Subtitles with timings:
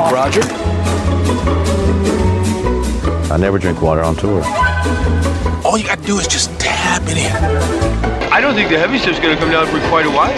[0.00, 0.40] Coke, Roger.
[3.30, 4.42] I never drink water on tour.
[5.62, 7.30] All you gotta do is just tap it in.
[8.32, 10.32] I don't think the heavy stuff's gonna come down for quite a while.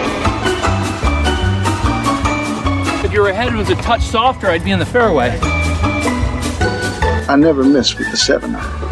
[3.04, 5.38] If your head was a touch softer, I'd be in the fairway.
[7.28, 8.90] I never miss with the seven iron.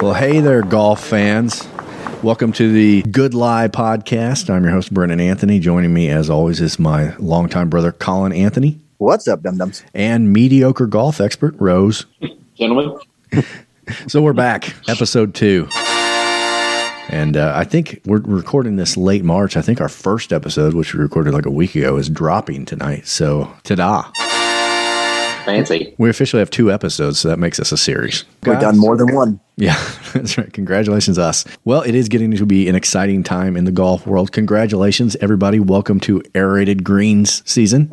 [0.00, 1.69] Well, hey there, golf fans.
[2.22, 4.50] Welcome to the Good Lie podcast.
[4.50, 5.58] I'm your host, Brennan Anthony.
[5.58, 9.82] Joining me, as always, is my longtime brother, Colin Anthony, What's up, dum dums?
[9.94, 12.04] and mediocre golf expert, Rose.
[12.56, 12.98] Gentlemen,
[14.06, 15.66] So we're back, episode two.
[17.08, 19.56] And uh, I think we're recording this late March.
[19.56, 23.06] I think our first episode, which we recorded like a week ago, is dropping tonight.
[23.06, 24.10] So, ta da.
[25.44, 25.94] Fancy.
[25.98, 28.24] We officially have two episodes, so that makes us a series.
[28.44, 28.62] We've Guys?
[28.62, 29.40] done more than one.
[29.56, 29.76] Yeah,
[30.12, 30.52] that's right.
[30.52, 31.44] Congratulations, us.
[31.64, 34.32] Well, it is getting to be an exciting time in the golf world.
[34.32, 35.60] Congratulations, everybody.
[35.60, 37.90] Welcome to Aerated Greens season.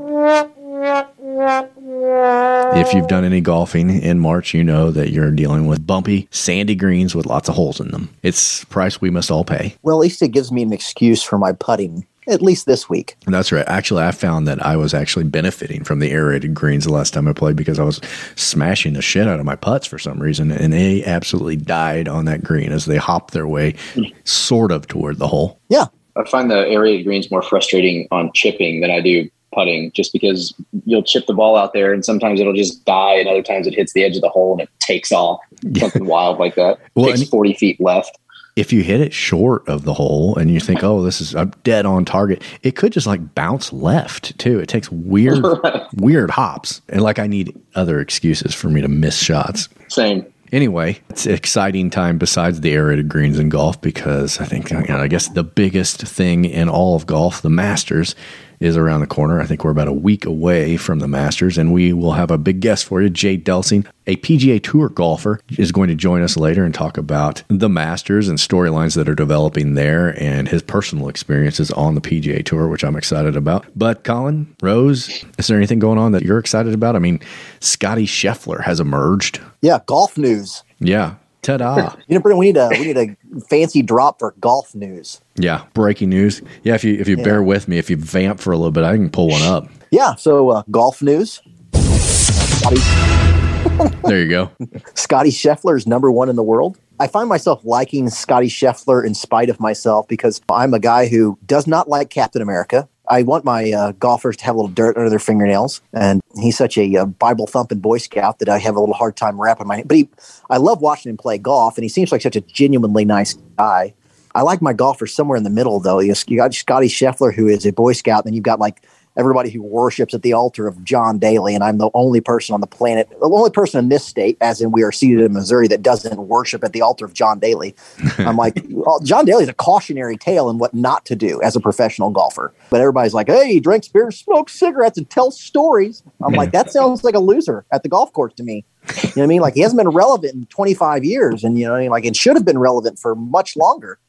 [2.79, 6.75] If you've done any golfing in March, you know that you're dealing with bumpy, sandy
[6.75, 8.09] greens with lots of holes in them.
[8.23, 9.75] It's a price we must all pay.
[9.81, 13.15] Well, at least it gives me an excuse for my putting, at least this week.
[13.25, 13.67] That's right.
[13.67, 17.27] Actually, I found that I was actually benefiting from the aerated greens the last time
[17.27, 18.01] I played because I was
[18.35, 22.25] smashing the shit out of my putts for some reason, and they absolutely died on
[22.25, 23.75] that green as they hopped their way
[24.23, 25.59] sort of toward the hole.
[25.69, 25.85] Yeah.
[26.15, 30.53] I find the aerated greens more frustrating on chipping than I do putting, just because
[30.85, 33.73] you'll chip the ball out there and sometimes it'll just die, and other times it
[33.75, 35.39] hits the edge of the hole and it takes off.
[35.77, 36.79] Something wild like that.
[36.95, 38.17] Well, takes and- 40 feet left.
[38.57, 41.53] If you hit it short of the hole and you think, "Oh, this is I'm
[41.63, 44.59] dead on target," it could just like bounce left too.
[44.59, 45.45] It takes weird,
[45.95, 49.69] weird hops, and like I need other excuses for me to miss shots.
[49.87, 50.25] Same.
[50.51, 54.79] Anyway, it's an exciting time besides the aerated greens in golf because I think, you
[54.87, 58.15] know, I guess the biggest thing in all of golf, the Masters,
[58.59, 59.39] is around the corner.
[59.39, 62.37] I think we're about a week away from the Masters, and we will have a
[62.37, 63.09] big guest for you.
[63.09, 67.43] Jay Delsing, a PGA Tour golfer, is going to join us later and talk about
[67.47, 72.43] the Masters and storylines that are developing there and his personal experiences on the PGA
[72.43, 73.65] Tour, which I'm excited about.
[73.75, 76.95] But Colin, Rose, is there anything going on that you're excited about?
[76.95, 77.19] I mean,
[77.59, 79.39] Scotty Scheffler has emerged.
[79.61, 80.63] Yeah, golf news.
[80.79, 81.15] Yeah.
[81.47, 81.95] Ta-da.
[82.07, 85.21] You know, we need a we need a fancy drop for golf news.
[85.35, 85.63] yeah.
[85.73, 86.41] Breaking news.
[86.63, 88.83] Yeah, if you if you bear with me, if you vamp for a little bit,
[88.83, 89.69] I can pull one up.
[89.89, 91.41] Yeah, so uh, golf news.
[91.73, 92.81] Scotty,
[94.03, 94.51] There you go.
[94.95, 96.77] Scotty Scheffler is number one in the world.
[96.99, 101.39] I find myself liking Scotty Scheffler in spite of myself because I'm a guy who
[101.45, 102.89] does not like Captain America.
[103.09, 106.57] I want my uh, golfers to have a little dirt under their fingernails, and he's
[106.57, 109.67] such a uh, Bible thumping Boy Scout that I have a little hard time wrapping
[109.67, 109.83] my.
[109.83, 110.09] But he,
[110.49, 113.93] I love watching him play golf, and he seems like such a genuinely nice guy.
[114.35, 115.99] I like my golfers somewhere in the middle, though.
[115.99, 118.83] You got Scotty Scheffler, who is a Boy Scout, and then you've got like
[119.17, 122.61] everybody who worships at the altar of John Daly, and I'm the only person on
[122.61, 125.67] the planet, the only person in this state, as in we are seated in Missouri,
[125.67, 127.75] that doesn't worship at the altar of John Daly.
[128.19, 131.59] I'm like, well, John Daly's a cautionary tale in what not to do as a
[131.59, 132.53] professional golfer.
[132.69, 136.03] But everybody's like, hey, he drinks beer, smokes cigarettes, and tells stories.
[136.23, 138.65] I'm like, that sounds like a loser at the golf course to me.
[138.87, 139.41] You know what I mean?
[139.41, 141.89] Like he hasn't been relevant in 25 years, and you know, what I mean?
[141.89, 143.99] like it should have been relevant for much longer.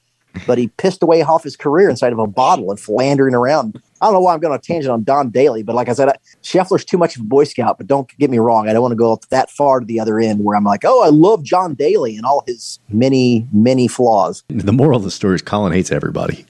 [0.47, 3.81] But he pissed away half his career inside of a bottle and philandering around.
[4.01, 5.93] I don't know why I'm going on a tangent on Don Daly, but like I
[5.93, 7.79] said, I, Scheffler's too much of a Boy Scout.
[7.79, 10.21] But don't get me wrong, I don't want to go that far to the other
[10.21, 14.45] end where I'm like, oh, I love John Daly and all his many, many flaws.
[14.49, 16.47] The moral of the story is Colin hates everybody.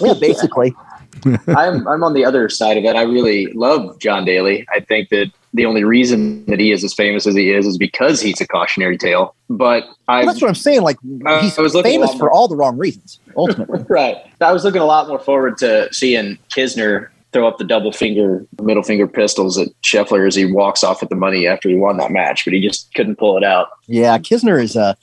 [0.00, 0.74] Yeah, basically.
[1.48, 2.96] I'm I'm on the other side of it.
[2.96, 4.66] I really love John Daly.
[4.72, 7.78] I think that the only reason that he is as famous as he is is
[7.78, 9.34] because he's a cautionary tale.
[9.48, 10.82] But I Well, that's what I'm saying.
[10.82, 10.96] Like
[11.40, 13.20] he's famous at- for all the wrong reasons.
[13.36, 14.16] Ultimately, right.
[14.40, 18.46] I was looking a lot more forward to seeing Kisner throw up the double finger,
[18.62, 21.96] middle finger pistols at Scheffler as he walks off with the money after he won
[21.96, 23.68] that match, but he just couldn't pull it out.
[23.86, 24.94] yeah, Kisner is uh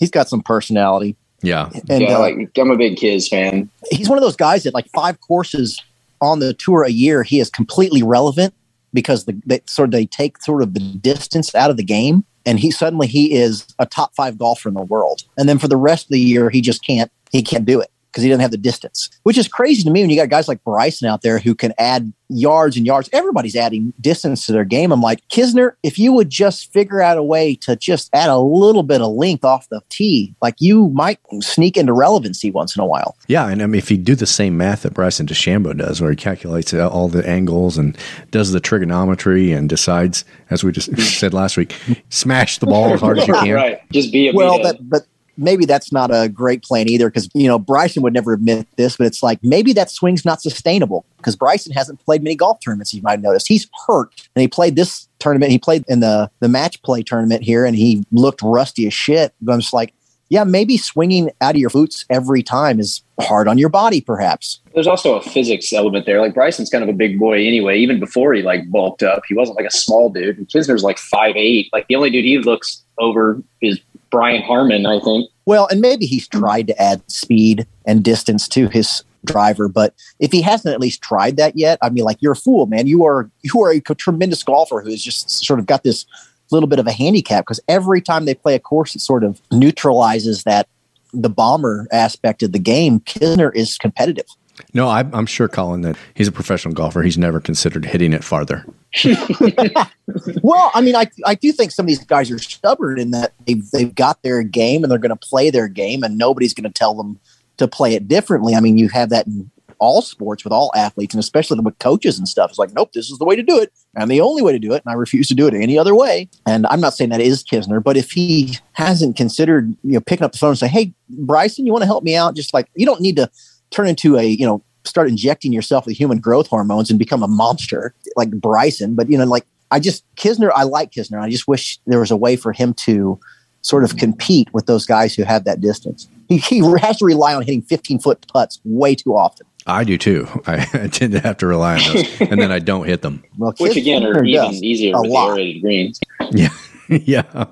[0.00, 1.70] he's got some personality, Yeah.
[1.88, 3.70] and yeah, uh, like I'm a big Kiz fan.
[3.90, 5.80] he's one of those guys that like five courses
[6.20, 8.54] on the tour a year, he is completely relevant
[8.92, 12.24] because the they sort of they take sort of the distance out of the game,
[12.46, 15.22] and he suddenly he is a top five golfer in the world.
[15.36, 17.90] And then for the rest of the year, he just can't he can't do it
[18.14, 20.46] because he doesn't have the distance, which is crazy to me when you got guys
[20.46, 23.10] like Bryson out there who can add yards and yards.
[23.12, 24.92] Everybody's adding distance to their game.
[24.92, 28.38] I'm like, Kisner, if you would just figure out a way to just add a
[28.38, 32.82] little bit of length off the tee, like you might sneak into relevancy once in
[32.82, 33.16] a while.
[33.26, 36.10] Yeah, and I mean, if you do the same math that Bryson DeChambeau does, where
[36.10, 37.98] he calculates all the angles and
[38.30, 41.74] does the trigonometry and decides, as we just said last week,
[42.10, 43.54] smash the ball as hard as you can.
[43.54, 43.80] right.
[43.90, 45.02] Just be a well, that but
[45.36, 48.96] maybe that's not a great plan either because you know Bryson would never admit this,
[48.96, 52.94] but it's like maybe that swing's not sustainable because Bryson hasn't played many golf tournaments.
[52.94, 55.52] You might have noticed he's hurt, and he played this tournament.
[55.52, 59.34] He played in the the match play tournament here, and he looked rusty as shit.
[59.40, 59.94] But I'm just like,
[60.28, 64.60] yeah, maybe swinging out of your boots every time is hard on your body, perhaps.
[64.74, 66.20] There's also a physics element there.
[66.20, 67.78] Like Bryson's kind of a big boy anyway.
[67.78, 70.38] Even before he like bulked up, he wasn't like a small dude.
[70.38, 71.68] And Kisner's like five eight.
[71.72, 73.80] Like the only dude he looks over is
[74.14, 75.30] Brian Harman, I think.
[75.46, 80.32] Well, and maybe he's tried to add speed and distance to his driver, but if
[80.32, 82.86] he hasn't at least tried that yet, I mean, like you're a fool, man.
[82.86, 86.06] You are you are a tremendous golfer who has just sort of got this
[86.50, 89.40] little bit of a handicap because every time they play a course, it sort of
[89.50, 90.68] neutralizes that
[91.12, 93.00] the bomber aspect of the game.
[93.00, 94.26] Kisner is competitive.
[94.72, 97.02] No, I, I'm sure, Colin, that he's a professional golfer.
[97.02, 98.64] He's never considered hitting it farther.
[100.42, 103.32] well, I mean, I, I do think some of these guys are stubborn in that
[103.46, 106.70] they've, they've got their game and they're going to play their game, and nobody's going
[106.70, 107.18] to tell them
[107.56, 108.54] to play it differently.
[108.54, 112.18] I mean, you have that in all sports with all athletes, and especially with coaches
[112.18, 112.50] and stuff.
[112.50, 114.58] It's like, nope, this is the way to do it, and the only way to
[114.58, 116.28] do it, and I refuse to do it any other way.
[116.46, 120.24] And I'm not saying that is Kisner, but if he hasn't considered, you know, picking
[120.24, 122.68] up the phone and say, "Hey, Bryson, you want to help me out?" Just like
[122.74, 123.30] you don't need to
[123.70, 127.28] turn into a, you know, start injecting yourself with human growth hormones and become a
[127.28, 128.94] monster like Bryson.
[128.94, 131.20] But you know, like I just Kisner, I like Kisner.
[131.20, 133.18] I just wish there was a way for him to
[133.62, 136.08] sort of compete with those guys who have that distance.
[136.28, 139.46] He, he has to rely on hitting 15 foot putts way too often.
[139.66, 140.28] I do too.
[140.46, 143.24] I, I tend to have to rely on those, and then I don't hit them.
[143.38, 145.28] Well, Which again are even easier with lot.
[145.28, 146.00] the aerated greens.
[146.32, 146.50] Yeah.
[146.88, 147.46] yeah.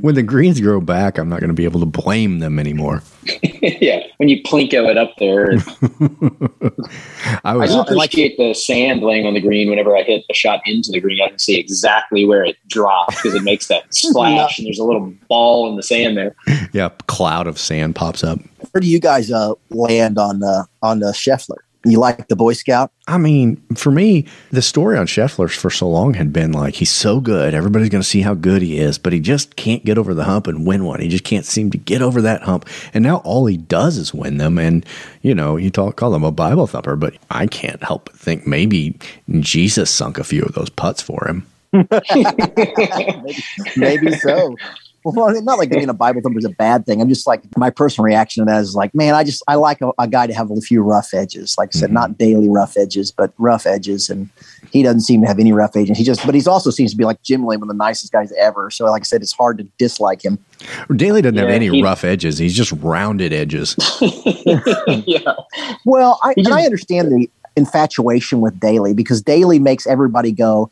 [0.00, 3.02] when the greens grow back, I'm not going to be able to blame them anymore.
[3.42, 4.06] yeah.
[4.20, 5.52] When you plinko it up there.
[7.42, 10.34] I, was, like, I appreciate the sand laying on the green whenever I hit a
[10.34, 11.22] shot into the green.
[11.22, 14.84] I can see exactly where it drops because it makes that splash and there's a
[14.84, 16.36] little ball in the sand there.
[16.74, 16.90] Yeah.
[17.06, 18.38] Cloud of sand pops up.
[18.72, 21.56] Where do you guys uh, land on, uh, on uh, Scheffler?
[21.84, 22.92] You like the Boy Scout?
[23.08, 26.90] I mean, for me, the story on Scheffler for so long had been like he's
[26.90, 29.96] so good, everybody's going to see how good he is, but he just can't get
[29.96, 31.00] over the hump and win one.
[31.00, 32.68] He just can't seem to get over that hump.
[32.92, 34.58] And now all he does is win them.
[34.58, 34.84] And
[35.22, 38.46] you know, you talk call him a Bible thumper, but I can't help but think
[38.46, 38.98] maybe
[39.40, 41.46] Jesus sunk a few of those putts for him.
[41.72, 43.36] maybe,
[43.76, 44.56] maybe so.
[45.04, 47.00] Well, not like being a Bible thumper is a bad thing.
[47.00, 49.80] I'm just like my personal reaction to that is like, man, I just I like
[49.80, 51.56] a, a guy to have a few rough edges.
[51.56, 51.94] Like I said, mm-hmm.
[51.94, 54.10] not Daly rough edges, but rough edges.
[54.10, 54.28] And
[54.72, 55.96] he doesn't seem to have any rough edges.
[55.96, 58.12] He just, but he's also seems to be like Jim Lee, one of the nicest
[58.12, 58.70] guys ever.
[58.70, 60.38] So, like I said, it's hard to dislike him.
[60.94, 62.38] Daly doesn't yeah, have any he, rough edges.
[62.38, 63.76] He's just rounded edges.
[65.06, 65.34] yeah.
[65.86, 70.70] Well, I, just, and I understand the infatuation with Daly because Daly makes everybody go,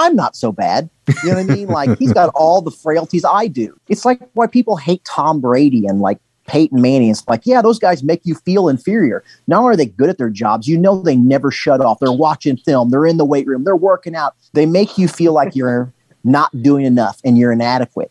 [0.00, 0.88] I'm not so bad.
[1.22, 1.68] You know what I mean?
[1.68, 3.78] Like he's got all the frailties I do.
[3.88, 7.10] It's like why people hate Tom Brady and like Peyton Manning.
[7.10, 9.22] It's like, yeah, those guys make you feel inferior.
[9.46, 12.00] Not only are they good at their jobs, you know they never shut off.
[12.00, 14.34] They're watching film, they're in the weight room, they're working out.
[14.54, 15.92] They make you feel like you're
[16.24, 18.10] not doing enough and you're inadequate.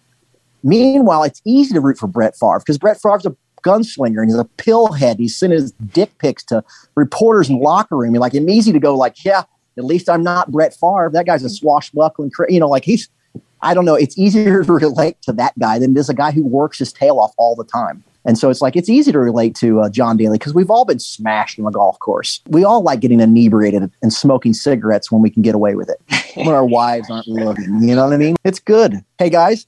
[0.63, 4.39] Meanwhile, it's easy to root for Brett Favre because Brett Favre's a gunslinger and he's
[4.39, 5.17] a pillhead.
[5.17, 6.63] He's sending his dick pics to
[6.95, 8.13] reporters in locker room.
[8.13, 9.43] You're like, it's easy to go like, yeah,
[9.79, 11.09] at least I'm not Brett Favre.
[11.11, 13.09] That guy's a swashbuckling, you know, like he's,
[13.61, 13.95] I don't know.
[13.95, 16.93] It's easier to relate to that guy than it is a guy who works his
[16.93, 18.03] tail off all the time.
[18.25, 20.83] And so it's like it's easy to relate to uh, John Daly because we've all
[20.85, 22.41] been smashed on the golf course.
[22.47, 26.01] We all like getting inebriated and smoking cigarettes when we can get away with it,
[26.35, 27.81] when our wives aren't looking.
[27.81, 28.35] You know what I mean?
[28.43, 29.03] It's good.
[29.17, 29.65] Hey guys,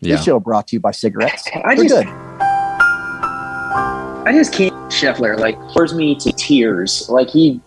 [0.00, 0.16] yeah.
[0.16, 1.48] this show brought to you by cigarettes.
[1.64, 2.06] I just, good.
[4.26, 4.74] I just can't.
[4.92, 7.08] Scheffler like pours me to tears.
[7.08, 7.60] Like he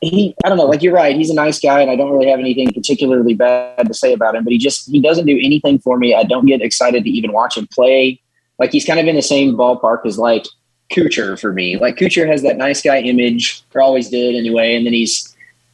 [0.00, 1.16] he I don't know, like you're right.
[1.16, 4.34] He's a nice guy, and I don't really have anything particularly bad to say about
[4.34, 4.44] him.
[4.44, 6.14] But he just he doesn't do anything for me.
[6.14, 8.20] I don't get excited to even watch him play.
[8.58, 10.46] Like he's kind of in the same ballpark as like
[10.92, 11.78] Kuchar for me.
[11.78, 15.29] Like Kuchar has that nice guy image, or always did anyway, and then he's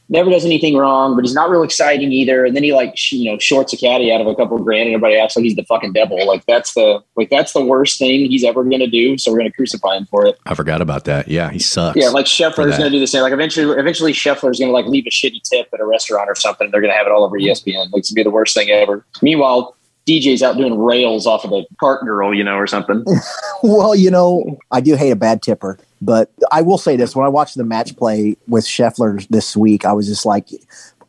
[0.09, 2.45] never does anything wrong, but he's not real exciting either.
[2.45, 4.63] And then he like sh- you know shorts a caddy out of a couple of
[4.63, 6.25] grand, and everybody acts like he's the fucking devil.
[6.25, 9.17] Like that's the like that's the worst thing he's ever going to do.
[9.17, 10.37] So we're going to crucify him for it.
[10.45, 11.27] I forgot about that.
[11.27, 11.97] Yeah, he sucks.
[11.97, 13.21] Yeah, like Scheffler's going to do the same.
[13.21, 16.35] Like eventually, eventually Scheffler's going to like leave a shitty tip at a restaurant or
[16.35, 16.65] something.
[16.65, 17.91] And they're going to have it all over ESPN.
[17.91, 19.05] Like it's going to be the worst thing ever.
[19.21, 19.73] Meanwhile.
[20.07, 23.03] DJ's out doing rails off of a cart girl, you know, or something.
[23.61, 25.77] well, you know, I do hate a bad tipper.
[26.01, 29.85] But I will say this: when I watched the match play with Scheffler this week,
[29.85, 30.49] I was just like,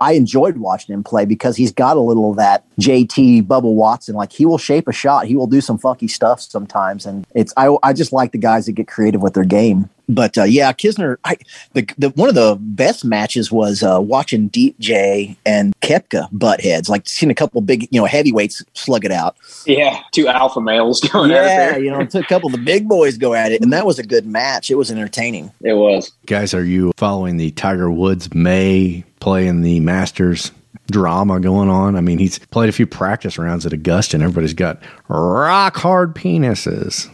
[0.01, 4.15] I enjoyed watching him play because he's got a little of that JT Bubba Watson.
[4.15, 7.53] Like he will shape a shot, he will do some funky stuff sometimes, and it's
[7.57, 9.91] I I just like the guys that get creative with their game.
[10.09, 11.17] But uh, yeah, Kisner.
[11.25, 11.37] I
[11.75, 16.89] the, the one of the best matches was uh, watching DJ and Koepka butt heads.
[16.89, 19.37] Like seeing a couple big, you know, heavyweights slug it out.
[19.67, 22.53] Yeah, two alpha males going at it Yeah, you know, it took a couple of
[22.53, 24.71] the big boys go at it, and that was a good match.
[24.71, 25.53] It was entertaining.
[25.61, 26.13] It was.
[26.27, 30.53] Guys, are you following the Tiger Woods May playing the Masters
[30.91, 31.97] drama going on?
[31.97, 36.15] I mean, he's played a few practice rounds at Augusta, and everybody's got rock hard
[36.15, 37.09] penises.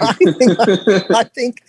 [0.00, 1.62] I think, I think,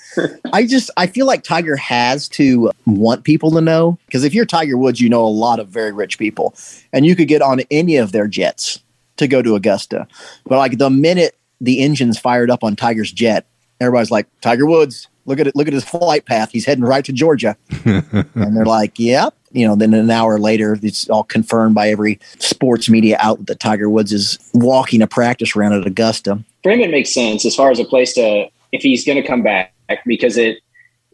[0.54, 4.46] I just, I feel like Tiger has to want people to know because if you're
[4.46, 6.56] Tiger Woods, you know a lot of very rich people,
[6.92, 8.80] and you could get on any of their jets
[9.18, 10.08] to go to Augusta.
[10.46, 13.46] But like the minute the engine's fired up on Tiger's jet,
[13.80, 16.52] everybody's like, Tiger Woods, look at it, look at his flight path.
[16.52, 17.56] He's heading right to Georgia.
[17.86, 19.36] and they're like, yep.
[19.54, 23.60] You know, then an hour later, it's all confirmed by every sports media outlet that
[23.60, 26.44] Tiger Woods is walking a practice round at Augusta.
[26.64, 29.28] For him, it makes sense as far as a place to if he's going to
[29.28, 29.74] come back
[30.06, 30.58] because it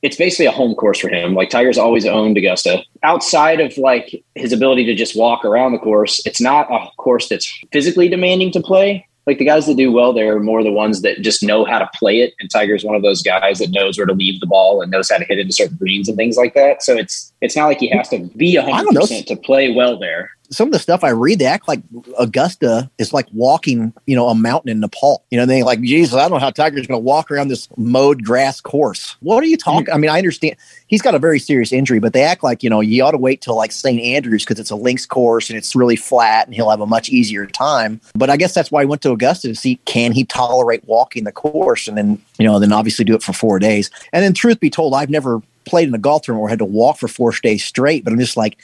[0.02, 1.34] it's basically a home course for him.
[1.34, 2.84] Like Tiger's always owned Augusta.
[3.04, 7.28] Outside of like his ability to just walk around the course, it's not a course
[7.28, 9.06] that's physically demanding to play.
[9.30, 11.78] Like the guys that do well there are more the ones that just know how
[11.78, 12.34] to play it.
[12.40, 15.12] And Tiger's one of those guys that knows where to leave the ball and knows
[15.12, 16.82] how to hit into certain greens and things like that.
[16.82, 20.32] So it's it's not like he has to be hundred percent to play well there.
[20.52, 21.82] Some of the stuff I read, they act like
[22.18, 25.24] Augusta is like walking, you know, a mountain in Nepal.
[25.30, 27.68] You know, they like, Jesus, I don't know how Tiger's going to walk around this
[27.78, 29.16] mowed grass course.
[29.20, 29.86] What are you talking?
[29.86, 29.94] Hmm.
[29.94, 30.56] I mean, I understand
[30.88, 33.18] he's got a very serious injury, but they act like, you know, you ought to
[33.18, 34.02] wait till like St.
[34.02, 37.10] Andrews because it's a links course and it's really flat and he'll have a much
[37.10, 38.02] easier time.
[38.16, 41.26] But I guess that's why he went to Augusta to see can he tolerate walking
[41.26, 43.92] the course and then, you know, then obviously do it for four days.
[44.14, 46.66] And then, truth be told, I've never played in a golf tournament or had to
[46.66, 48.58] walk for four days straight, but I'm just like,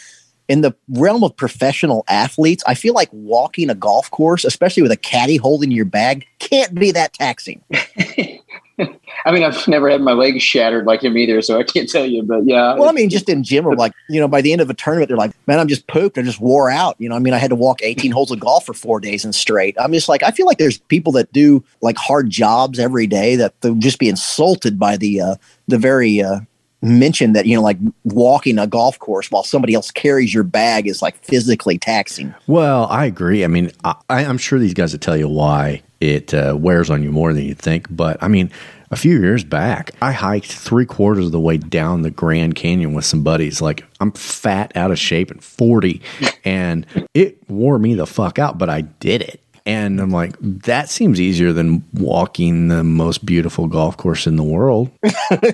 [0.48, 4.92] in the realm of professional athletes, I feel like walking a golf course, especially with
[4.92, 7.64] a caddy holding your bag, can't be that taxing.
[9.26, 12.06] I mean, I've never had my legs shattered like him either, so I can't tell
[12.06, 12.22] you.
[12.24, 14.70] But yeah, Well, I mean, just in general, like, you know, by the end of
[14.70, 16.18] a tournament, they're like, man, I'm just pooped.
[16.18, 16.96] I just wore out.
[17.00, 19.24] You know, I mean, I had to walk 18 holes of golf for four days
[19.24, 19.76] and straight.
[19.80, 23.36] I'm just like, I feel like there's people that do like hard jobs every day
[23.38, 25.36] that they'll just be insulted by the, uh,
[25.68, 26.42] the very, uh,
[26.82, 30.88] mention that you know like walking a golf course while somebody else carries your bag
[30.88, 33.44] is like physically taxing Well, I agree.
[33.44, 37.04] I mean, I, I'm sure these guys will tell you why it uh, wears on
[37.04, 37.88] you more than you think.
[37.90, 38.52] But I mean,
[38.92, 42.94] a few years back, I hiked three quarters of the way down the Grand Canyon
[42.94, 43.62] with some buddies.
[43.62, 46.02] Like, I'm fat, out of shape, and 40,
[46.46, 49.42] and it wore me the fuck out, but I did it.
[49.68, 54.44] And I'm like, that seems easier than walking the most beautiful golf course in the
[54.44, 54.92] world.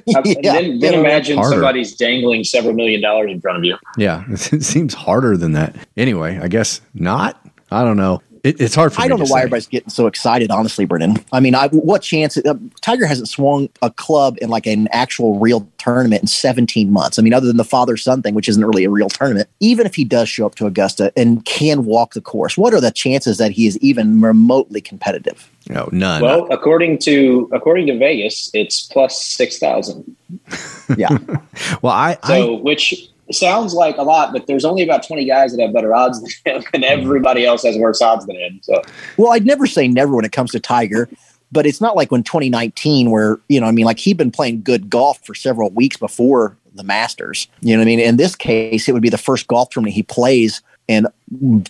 [0.06, 1.56] Yeah, then, then yeah, imagine harder.
[1.56, 3.77] somebody's dangling several million dollars in front of you.
[3.98, 5.75] Yeah, it seems harder than that.
[5.96, 7.44] Anyway, I guess not.
[7.72, 8.22] I don't know.
[8.43, 9.43] It, it's hard for I don't know to why say.
[9.43, 11.17] everybody's getting so excited, honestly, Brennan.
[11.31, 12.38] I mean, I, what chance?
[12.38, 17.19] Uh, Tiger hasn't swung a club in like an actual real tournament in 17 months.
[17.19, 19.48] I mean, other than the father son thing, which isn't really a real tournament.
[19.60, 22.81] Even if he does show up to Augusta and can walk the course, what are
[22.81, 25.50] the chances that he is even remotely competitive?
[25.69, 26.24] No, none.
[26.24, 30.15] Well, according to according to Vegas, it's plus six thousand.
[30.98, 31.15] Yeah.
[31.81, 35.55] well, I, So, I which sounds like a lot, but there's only about twenty guys
[35.55, 38.59] that have better odds than him, and everybody else has worse odds than him.
[38.63, 38.81] So,
[39.17, 41.09] well, I'd never say never when it comes to Tiger.
[41.53, 44.61] But it's not like when 2019, where, you know, I mean, like he'd been playing
[44.61, 47.47] good golf for several weeks before the Masters.
[47.59, 48.00] You know what I mean?
[48.00, 51.07] In this case, it would be the first golf tournament he plays in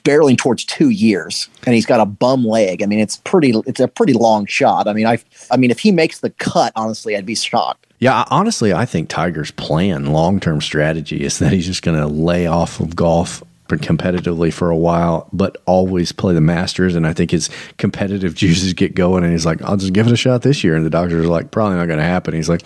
[0.03, 2.81] barreling towards two years, and he's got a bum leg.
[2.81, 3.53] I mean, it's pretty.
[3.65, 4.87] It's a pretty long shot.
[4.87, 5.19] I mean, I.
[5.49, 7.87] I mean, if he makes the cut, honestly, I'd be shocked.
[8.01, 12.08] Yeah, honestly, I think Tiger's plan, long term strategy, is that he's just going to
[12.08, 16.96] lay off of golf competitively for a while, but always play the Masters.
[16.96, 20.13] And I think his competitive juices get going, and he's like, "I'll just give it
[20.13, 22.50] a shot this year." And the doctors are like, "Probably not going to happen." He's
[22.50, 22.63] like,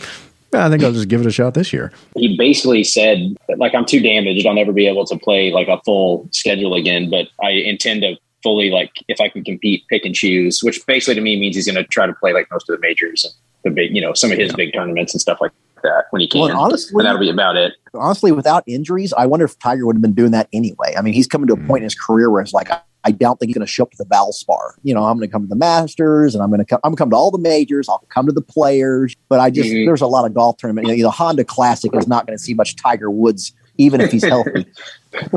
[0.54, 3.86] "I think I'll just give it a shot this year." he basically said, like, I'm
[3.86, 4.48] too damaged.
[4.48, 8.15] I'll never be able to play like a full schedule again, but I intend to
[8.42, 11.65] fully, like, if I can compete, pick and choose, which basically to me means he's
[11.65, 14.31] going to try to play like most of the majors the big, you know, some
[14.31, 15.51] of his big tournaments and stuff like
[15.84, 16.39] that when he can.
[16.41, 17.74] Well, and honestly- and that'll be about it.
[17.93, 20.95] honestly, without injuries, I wonder if Tiger would have been doing that anyway.
[20.98, 23.12] I mean, he's coming to a point in his career where it's like, I, I
[23.12, 24.72] don't think he's going to show up to the Valspar.
[24.84, 26.79] You know, I'm going to come to the Masters, and I'm going to come.
[26.84, 27.88] I'm going to come to all the majors.
[27.88, 29.86] I'll come to the Players, but I just Mhm.
[29.86, 30.88] there's a lot of golf tournament.
[30.88, 34.12] You know, the Honda Classic is not going to see much Tiger Woods, even if
[34.12, 34.65] he's healthy.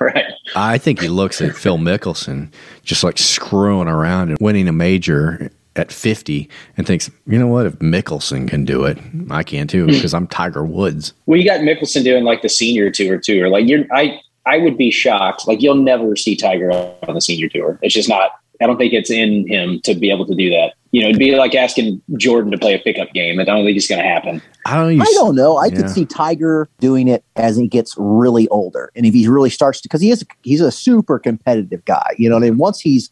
[0.00, 0.24] right.
[0.54, 2.52] I think he looks at Phil Mickelson
[2.82, 7.66] just like screwing around and winning a major at 50 and thinks, you know what?
[7.66, 8.98] If Mickelson can do it,
[9.30, 11.12] I can too because I'm Tiger Woods.
[11.26, 14.58] Well, you got Mickelson doing like the senior tour too, or like you're, I, I
[14.58, 15.46] would be shocked.
[15.46, 17.78] Like you'll never see Tiger on the senior tour.
[17.82, 18.30] It's just not,
[18.60, 20.72] I don't think it's in him to be able to do that.
[20.92, 23.38] You know, it'd be like asking Jordan to play a pickup game.
[23.38, 24.40] I don't think it's going to happen.
[24.64, 24.98] I don't.
[25.00, 25.58] I don't know.
[25.58, 25.76] I Yeah.
[25.76, 29.82] could see Tiger doing it as he gets really older, and if he really starts
[29.82, 32.14] to, because he is he's a super competitive guy.
[32.16, 33.10] You know, what I mean, once he's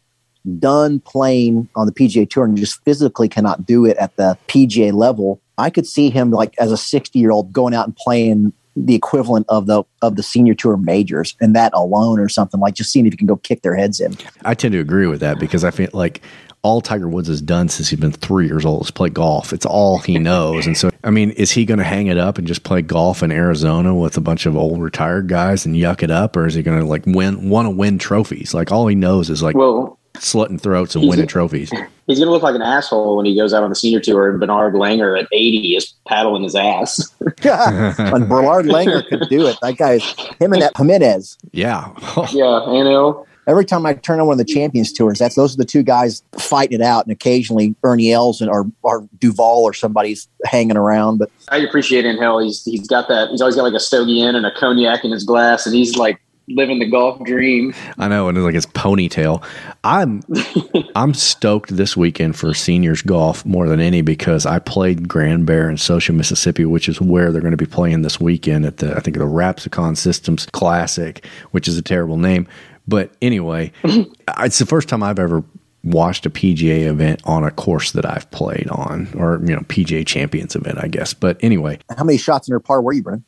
[0.59, 4.93] done playing on the PGA Tour and just physically cannot do it at the PGA
[4.93, 8.53] level, I could see him like as a sixty year old going out and playing
[8.75, 12.73] the equivalent of the of the senior tour majors and that alone or something like
[12.73, 14.17] just seeing if you can go kick their heads in.
[14.43, 16.21] I tend to agree with that because I feel like
[16.65, 19.53] all Tiger Woods has done since he's been three years old is play golf.
[19.53, 20.65] It's all he knows.
[20.65, 23.21] And so, I mean, is he going to hang it up and just play golf
[23.21, 26.35] in Arizona with a bunch of old retired guys and yuck it up?
[26.35, 28.55] Or is he going to like win, want to win trophies?
[28.55, 31.69] Like all he knows is like Well, slitting throats and He's- winning trophies.
[32.07, 34.29] he's going to look like an asshole when he goes out on the senior tour
[34.29, 37.13] and Bernard Langer at 80 is paddling his ass.
[37.19, 39.57] and Bernard Langer could do it.
[39.61, 40.03] That guy's
[40.39, 41.37] him and that Jimenez.
[41.51, 41.91] Yeah.
[42.31, 43.25] yeah, I know.
[43.47, 45.83] Every time I turn on one of the Champions tours, that's those are the two
[45.83, 50.75] guys fighting it out, and occasionally Ernie Els and or, or Duval or somebody's hanging
[50.77, 51.19] around.
[51.19, 52.39] But I appreciate in hell.
[52.39, 53.29] He's he's got that.
[53.29, 55.95] He's always got like a stogie in and a cognac in his glass, and he's
[55.95, 57.73] like living the golf dream.
[57.97, 59.43] I know, and it's like his ponytail.
[59.83, 60.21] I'm
[60.95, 65.69] I'm stoked this weekend for seniors golf more than any because I played Grand Bear
[65.69, 68.95] in Saucier Mississippi, which is where they're going to be playing this weekend at the
[68.95, 72.47] I think the Rapiscan Systems Classic, which is a terrible name.
[72.87, 75.43] But anyway, it's the first time I've ever
[75.83, 80.05] watched a PGA event on a course that I've played on, or you know, PGA
[80.05, 81.13] Champions event, I guess.
[81.13, 83.23] But anyway, how many shots in her par were you, Brennan?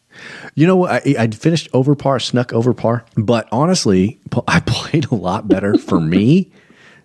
[0.56, 0.92] You know what?
[0.92, 5.78] I, I'd finished over par, snuck over par, but honestly, I played a lot better
[5.78, 6.52] for me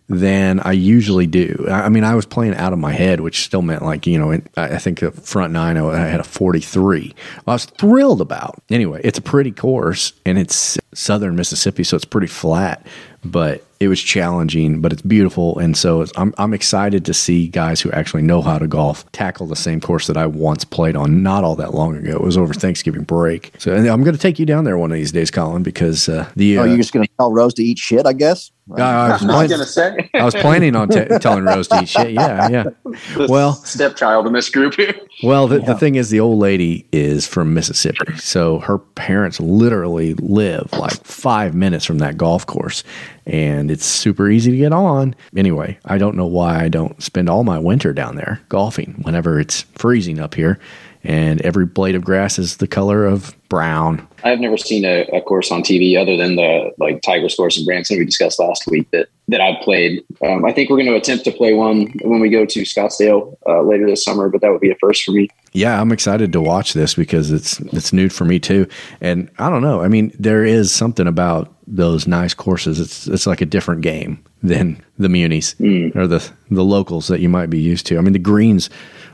[0.08, 1.66] than I usually do.
[1.68, 4.18] I I mean, I was playing out of my head, which still meant like, you
[4.18, 7.14] know, I I think the front nine, I had a 43.
[7.46, 8.62] I was thrilled about.
[8.70, 12.86] Anyway, it's a pretty course and it's southern Mississippi, so it's pretty flat,
[13.24, 15.58] but it was challenging, but it's beautiful.
[15.58, 19.10] And so it's, I'm, I'm excited to see guys who actually know how to golf
[19.10, 22.12] tackle the same course that I once played on not all that long ago.
[22.12, 23.52] It was over Thanksgiving break.
[23.58, 26.08] So and I'm going to take you down there one of these days, Colin, because
[26.08, 26.58] uh, the.
[26.58, 28.52] oh, Uh, you're just going to tell Rose to eat shit, I guess.
[28.70, 30.10] I, was I was plan- gonna say.
[30.14, 32.12] I was planning on t- telling Rose to eat shit.
[32.12, 32.64] Yeah, yeah.
[33.16, 34.94] The Well- stepchild in this group here.
[35.24, 38.16] Well, the, the thing is, the old lady is from Mississippi.
[38.18, 42.84] So her parents literally live like five minutes from that golf course.
[43.24, 45.14] And it's super easy to get on.
[45.36, 49.38] Anyway, I don't know why I don't spend all my winter down there golfing whenever
[49.38, 50.58] it's freezing up here.
[51.04, 54.06] And every blade of grass is the color of brown.
[54.24, 57.64] I've never seen a, a course on TV other than the like Tigers course in
[57.64, 60.02] Branson we discussed last week that that I've played.
[60.24, 63.36] Um, I think we're going to attempt to play one when we go to Scottsdale
[63.46, 65.28] uh, later this summer, but that would be a first for me.
[65.52, 68.66] Yeah, I'm excited to watch this because it's it's new for me too.
[69.00, 69.82] And I don't know.
[69.82, 72.80] I mean, there is something about those nice courses.
[72.80, 77.28] It's it's like a different game than the munis or the the locals that you
[77.28, 77.98] might be used to.
[77.98, 78.70] I mean, the greens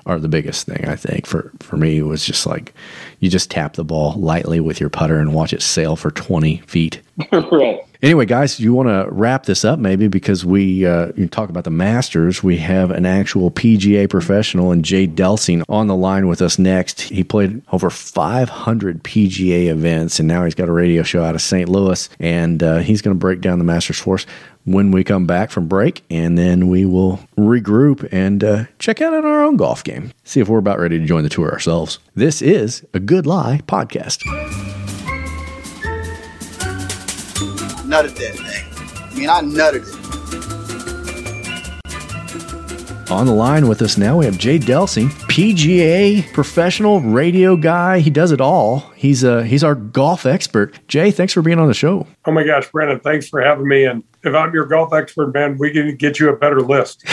[0.08, 2.74] are the biggest thing I think for for me was just like
[3.20, 6.58] you just tap the ball lightly with your putter and watch it sail for 20
[6.58, 7.00] feet.
[7.32, 7.80] right.
[8.00, 11.64] Anyway, guys, you want to wrap this up maybe because we uh, you talk about
[11.64, 12.44] the Masters.
[12.44, 17.00] We have an actual PGA professional and Jay Delsing on the line with us next.
[17.00, 21.42] He played over 500 PGA events, and now he's got a radio show out of
[21.42, 21.68] St.
[21.68, 24.26] Louis, and uh, he's going to break down the Masters for us
[24.64, 29.14] when we come back from break, and then we will regroup and uh, check out
[29.14, 30.12] on our own golf game.
[30.24, 31.98] See if we're about ready to join the tour ourselves.
[32.14, 34.22] This is a Good Lie podcast.
[37.88, 38.64] Nutted that thing.
[39.00, 39.94] I mean, I nutted it.
[43.10, 48.00] On the line with us now, we have Jay Delsing, PGA professional radio guy.
[48.00, 48.80] He does it all.
[48.94, 50.78] He's uh, he's our golf expert.
[50.86, 52.06] Jay, thanks for being on the show.
[52.26, 53.86] Oh my gosh, Brandon, thanks for having me.
[53.86, 57.06] And if I'm your golf expert, man, we can get you a better list.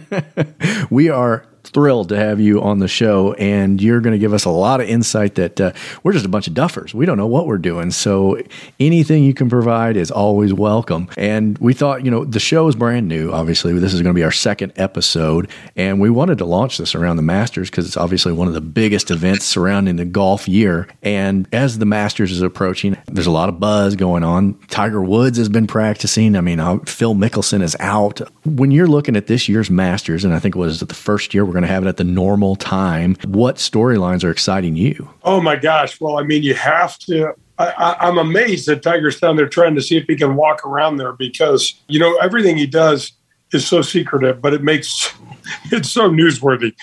[0.90, 4.44] we are thrilled to have you on the show, and you're going to give us
[4.44, 6.94] a lot of insight that uh, we're just a bunch of duffers.
[6.94, 7.90] We don't know what we're doing.
[7.90, 8.40] So
[8.78, 11.08] anything you can provide is always welcome.
[11.18, 13.32] And we thought, you know, the show is brand new.
[13.32, 16.94] Obviously, this is going to be our second episode, and we wanted to launch this
[16.94, 20.88] around the Masters because it's obviously one of the biggest events surrounding the golf year.
[21.02, 24.54] And as the Masters is approaching, there's a lot of buzz going on.
[24.68, 26.36] Tiger Woods has been practicing.
[26.36, 28.20] I mean, uh, Phil Mickelson is out.
[28.44, 31.44] When you're looking at this year's Masters, and I think it was the first year
[31.44, 35.08] we're going to have it at the normal time, what storylines are exciting you?
[35.22, 36.00] Oh my gosh.
[36.00, 37.34] Well, I mean, you have to.
[37.58, 40.96] I, I'm amazed that Tiger's down there trying to see if he can walk around
[40.96, 43.12] there because, you know, everything he does
[43.52, 45.14] is so secretive, but it makes
[45.72, 46.74] it's so newsworthy.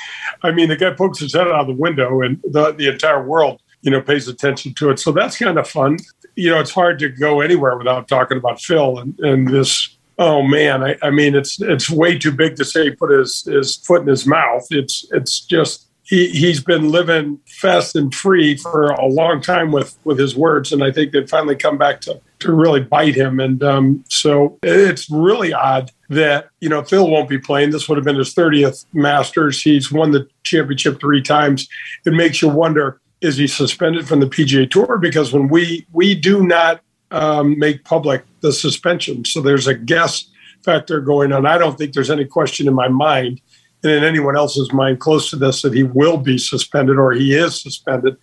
[0.43, 3.23] I mean, the guy pokes his head out of the window and the, the entire
[3.23, 4.99] world, you know, pays attention to it.
[4.99, 5.97] So that's kind of fun.
[6.35, 10.43] You know, it's hard to go anywhere without talking about Phil and, and this Oh
[10.43, 14.01] man, I, I mean it's it's way too big to say put his, his foot
[14.01, 14.67] in his mouth.
[14.69, 19.97] It's it's just he, he's been living fast and free for a long time with
[20.03, 23.39] with his words, and I think they've finally come back to to really bite him.
[23.39, 27.71] And um, so it's really odd that you know Phil won't be playing.
[27.71, 29.59] This would have been his 30th Masters.
[29.59, 31.67] He's won the championship three times.
[32.05, 34.99] It makes you wonder: is he suspended from the PGA Tour?
[34.99, 40.25] Because when we we do not um, make public the suspension, so there's a guess
[40.63, 41.45] factor going on.
[41.45, 43.41] I don't think there's any question in my mind
[43.83, 47.33] and in anyone else's mind close to this that he will be suspended or he
[47.33, 48.15] is suspended.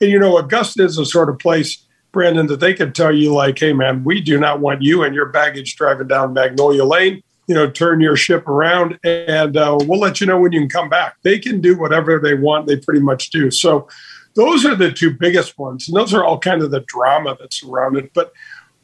[0.00, 3.32] And you know, Augusta is a sort of place, Brandon, that they could tell you,
[3.32, 7.22] like, hey, man, we do not want you and your baggage driving down Magnolia Lane.
[7.48, 10.68] You know, turn your ship around and uh, we'll let you know when you can
[10.68, 11.16] come back.
[11.22, 12.66] They can do whatever they want.
[12.66, 13.50] They pretty much do.
[13.50, 13.88] So,
[14.34, 15.88] those are the two biggest ones.
[15.88, 18.12] And those are all kind of the drama that's around it.
[18.14, 18.32] But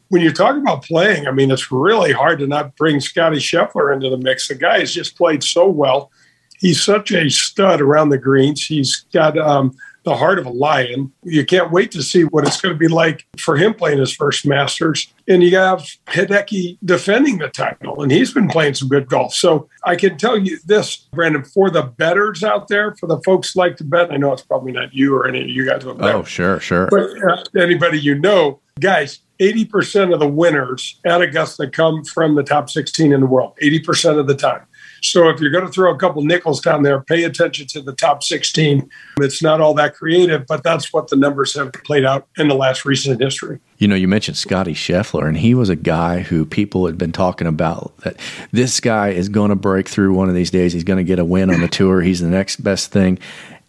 [0.08, 3.92] when you talk about playing, I mean, it's really hard to not bring Scotty Scheffler
[3.94, 4.48] into the mix.
[4.48, 6.10] The guy has just played so well
[6.58, 8.66] he's such a stud around the greens.
[8.66, 11.12] He's got um, the heart of a lion.
[11.22, 14.14] You can't wait to see what it's going to be like for him playing his
[14.14, 15.12] first Masters.
[15.26, 19.34] And you have Hideki defending the title, and he's been playing some good golf.
[19.34, 23.56] So I can tell you this, Brandon, for the bettors out there, for the folks
[23.56, 25.84] like to bet, I know it's probably not you or any of you guys.
[25.84, 26.88] Oh, sure, sure.
[26.90, 32.42] But uh, anybody you know, guys, 80% of the winners at Augusta come from the
[32.42, 34.62] top 16 in the world, 80% of the time.
[35.00, 37.92] So if you're going to throw a couple nickels down there, pay attention to the
[37.92, 38.90] top 16.
[39.18, 42.54] It's not all that creative, but that's what the numbers have played out in the
[42.54, 43.60] last recent history.
[43.78, 47.12] You know, you mentioned Scotty Scheffler, and he was a guy who people had been
[47.12, 48.16] talking about that
[48.50, 50.72] this guy is going to break through one of these days.
[50.72, 52.00] He's going to get a win on the tour.
[52.00, 53.18] He's the next best thing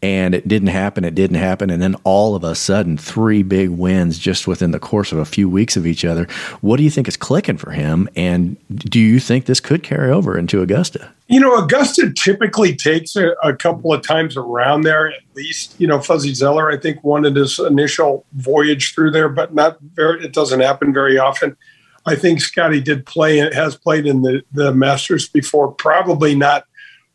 [0.01, 1.03] and it didn't happen.
[1.03, 1.69] It didn't happen.
[1.69, 5.25] And then all of a sudden, three big wins just within the course of a
[5.25, 6.25] few weeks of each other.
[6.61, 8.07] What do you think is clicking for him?
[8.15, 11.11] And do you think this could carry over into Augusta?
[11.27, 15.79] You know, Augusta typically takes a, a couple of times around there at least.
[15.79, 20.23] You know, Fuzzy Zoeller, I think, wanted his initial voyage through there, but not very,
[20.23, 21.57] it doesn't happen very often.
[22.05, 26.63] I think Scotty did play, has played in the, the Masters before, probably not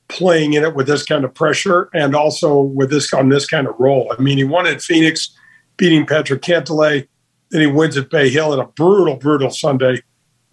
[0.09, 3.67] playing in it with this kind of pressure and also with this on this kind
[3.67, 4.12] of roll.
[4.17, 5.37] I mean, he won at Phoenix,
[5.77, 7.07] beating Patrick Cantlay.
[7.51, 10.03] Then he wins at Bay Hill in a brutal, brutal Sunday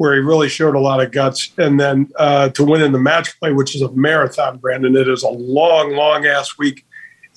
[0.02, 1.52] where he really showed a lot of guts.
[1.60, 5.08] And then uh, to win in the match play, which is a marathon, Brandon, it
[5.08, 6.88] is a long, long ass week.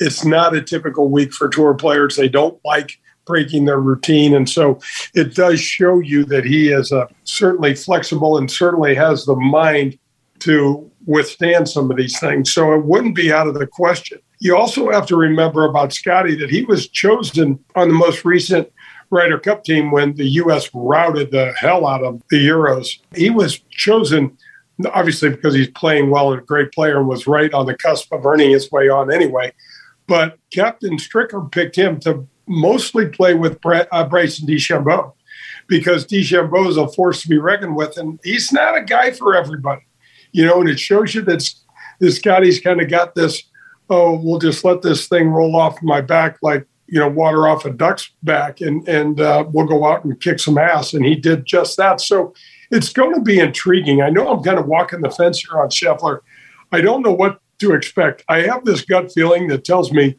[0.00, 2.16] It's not a typical week for tour players.
[2.16, 4.34] They don't like breaking their routine.
[4.34, 4.78] And so
[5.12, 9.98] it does show you that he is uh, certainly flexible and certainly has the mind
[10.40, 12.52] to withstand some of these things.
[12.52, 14.18] So it wouldn't be out of the question.
[14.40, 18.70] You also have to remember about Scotty that he was chosen on the most recent
[19.10, 20.68] Ryder Cup team when the U.S.
[20.74, 22.98] routed the hell out of the Euros.
[23.14, 24.36] He was chosen,
[24.92, 28.12] obviously, because he's playing well and a great player and was right on the cusp
[28.12, 29.52] of earning his way on anyway.
[30.06, 35.12] But Captain Stricker picked him to mostly play with uh, Bryson DeChambeau
[35.66, 39.34] because DeChambeau is a force to be reckoned with, and he's not a guy for
[39.34, 39.82] everybody
[40.34, 41.48] you know, and it shows you that
[42.00, 43.44] this Scotty's kind of got this,
[43.88, 47.64] oh, we'll just let this thing roll off my back like, you know, water off
[47.64, 50.92] a duck's back and, and uh, we'll go out and kick some ass.
[50.92, 52.00] And he did just that.
[52.00, 52.34] So
[52.72, 54.02] it's going to be intriguing.
[54.02, 56.18] I know I'm kind of walking the fence here on Scheffler.
[56.72, 58.24] I don't know what to expect.
[58.28, 60.18] I have this gut feeling that tells me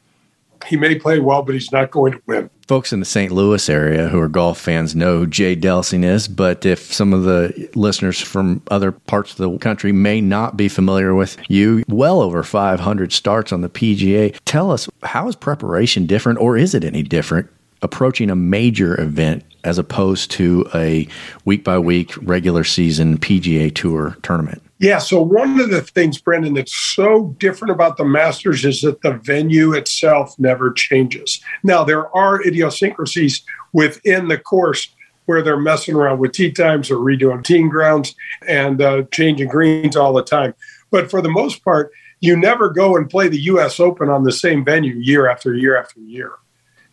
[0.66, 2.50] he may play well, but he's not going to win.
[2.68, 3.32] Folks in the St.
[3.32, 7.24] Louis area who are golf fans know who Jay Delsing is, but if some of
[7.24, 12.22] the listeners from other parts of the country may not be familiar with you, well
[12.22, 14.36] over 500 starts on the PGA.
[14.46, 17.50] Tell us, how is preparation different, or is it any different
[17.82, 21.08] approaching a major event as opposed to a
[21.44, 24.62] week by week regular season PGA Tour tournament?
[24.80, 24.98] Yeah.
[24.98, 29.14] So one of the things, Brendan, that's so different about the Masters is that the
[29.14, 31.42] venue itself never changes.
[31.64, 34.90] Now there are idiosyncrasies within the course
[35.26, 38.16] where they're messing around with tee times or redoing team grounds
[38.48, 40.54] and uh, changing greens all the time.
[40.92, 43.80] But for the most part, you never go and play the U.S.
[43.80, 46.34] Open on the same venue year after year after year.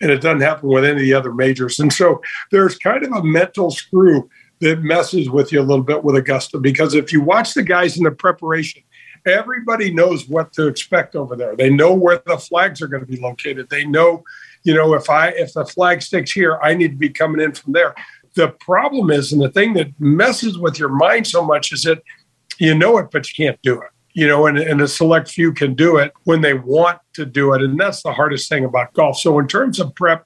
[0.00, 1.78] And it doesn't happen with any of the other majors.
[1.78, 4.28] And so there's kind of a mental screw
[4.62, 7.98] that messes with you a little bit with Augusta because if you watch the guys
[7.98, 8.84] in the preparation,
[9.26, 11.56] everybody knows what to expect over there.
[11.56, 13.68] They know where the flags are going to be located.
[13.68, 14.22] They know,
[14.62, 17.52] you know, if I if the flag sticks here, I need to be coming in
[17.52, 17.92] from there.
[18.34, 22.00] The problem is, and the thing that messes with your mind so much is that
[22.58, 23.90] you know it, but you can't do it.
[24.12, 27.52] You know, and, and a select few can do it when they want to do
[27.54, 27.62] it.
[27.62, 29.18] And that's the hardest thing about golf.
[29.18, 30.24] So in terms of prep,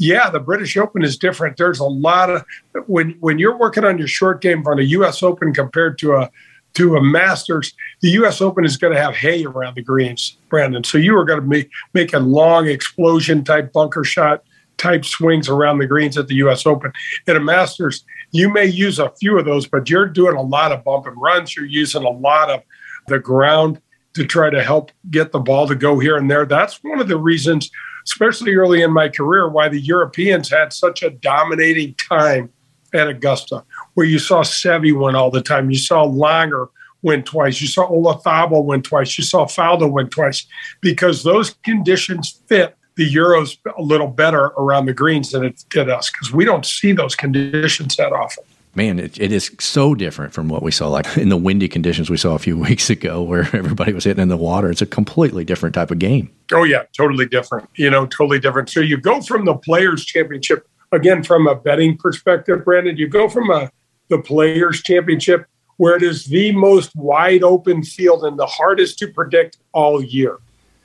[0.00, 1.58] yeah, the British Open is different.
[1.58, 2.44] There's a lot of
[2.86, 5.22] when when you're working on your short game on a U.S.
[5.22, 6.30] Open compared to a
[6.74, 8.40] to a Masters, the U.S.
[8.40, 10.82] Open is going to have hay around the greens, Brandon.
[10.84, 14.42] So you are going to be making long explosion type bunker shot
[14.78, 16.64] type swings around the greens at the U.S.
[16.64, 16.90] Open.
[17.26, 20.72] At a Masters, you may use a few of those, but you're doing a lot
[20.72, 21.54] of bump and runs.
[21.54, 22.62] You're using a lot of
[23.08, 23.82] the ground
[24.14, 26.46] to try to help get the ball to go here and there.
[26.46, 27.70] That's one of the reasons
[28.04, 32.50] especially early in my career, why the Europeans had such a dominating time
[32.92, 35.70] at Augusta, where you saw Seve win all the time.
[35.70, 36.68] You saw Langer
[37.02, 37.60] win twice.
[37.60, 39.16] You saw Olazabal win twice.
[39.16, 40.46] You saw Faldo win twice
[40.80, 45.88] because those conditions fit the Euros a little better around the greens than it did
[45.88, 50.32] us because we don't see those conditions that often man, it, it is so different
[50.32, 53.22] from what we saw like in the windy conditions we saw a few weeks ago
[53.22, 54.70] where everybody was hitting in the water.
[54.70, 56.30] It's a completely different type of game.
[56.52, 57.68] Oh, yeah, totally different.
[57.76, 58.70] You know, totally different.
[58.70, 63.28] So you go from the Players' Championship, again, from a betting perspective, Brandon, you go
[63.28, 63.70] from a
[64.08, 69.08] the Players' Championship where it is the most wide open field and the hardest to
[69.08, 70.38] predict all year.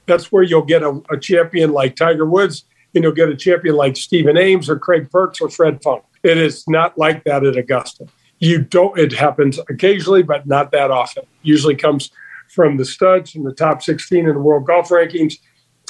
[0.06, 3.76] That's where you'll get a, a champion like Tiger Woods and you'll get a champion
[3.76, 7.56] like Stephen Ames or Craig Perks or Fred Funk it is not like that at
[7.56, 8.08] Augusta.
[8.40, 8.98] You don't.
[8.98, 11.24] It happens occasionally, but not that often.
[11.44, 12.10] Usually comes
[12.50, 15.36] from the studs from the top 16 in the world golf rankings,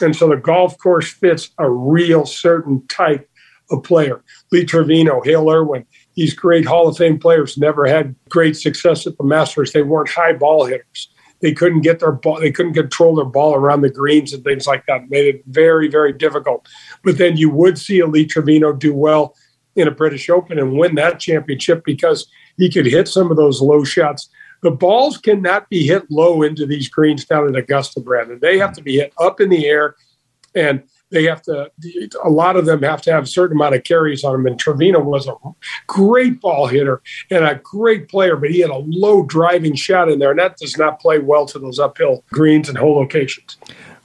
[0.02, 3.30] and so the golf course fits a real certain type
[3.72, 4.24] of player.
[4.52, 9.18] Lee Trevino, Hale Irwin, these great Hall of Fame players never had great success at
[9.18, 9.72] the Masters.
[9.72, 11.10] They weren't high ball hitters.
[11.42, 12.40] They couldn't get their ball.
[12.40, 15.04] They couldn't control their ball around the greens and things like that.
[15.04, 16.68] It made it very, very difficult.
[17.04, 19.36] But then you would see a Lee Trevino do well
[19.76, 23.62] in a British Open and win that championship because he could hit some of those
[23.62, 24.30] low shots.
[24.62, 28.40] The balls cannot be hit low into these greens down at Augusta, Brandon.
[28.42, 29.96] They have to be hit up in the air,
[30.56, 31.70] and they have to.
[32.24, 34.48] A lot of them have to have a certain amount of carries on them.
[34.48, 35.36] And Trevino was a
[35.88, 40.20] great ball hitter and a great player, but he had a low driving shot in
[40.20, 43.58] there, and that does not play well to those uphill greens and hole locations.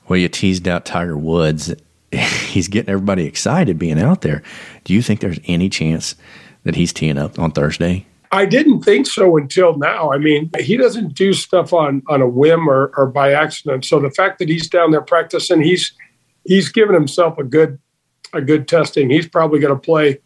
[0.09, 1.73] Well, you teased out Tiger Woods
[2.13, 4.43] he's getting everybody excited being out there.
[4.91, 6.17] Do you think there's any chance
[6.65, 8.05] that he's teeing up on Thursday?
[8.33, 10.13] I didn't think so until now.
[10.13, 13.85] I mean, he doesn't do stuff on on a whim or, or by accident.
[13.85, 15.93] So the fact that he's down there practicing, he's
[16.45, 17.79] he's given himself a good
[18.33, 19.11] a good testing.
[19.11, 20.19] He's probably going to play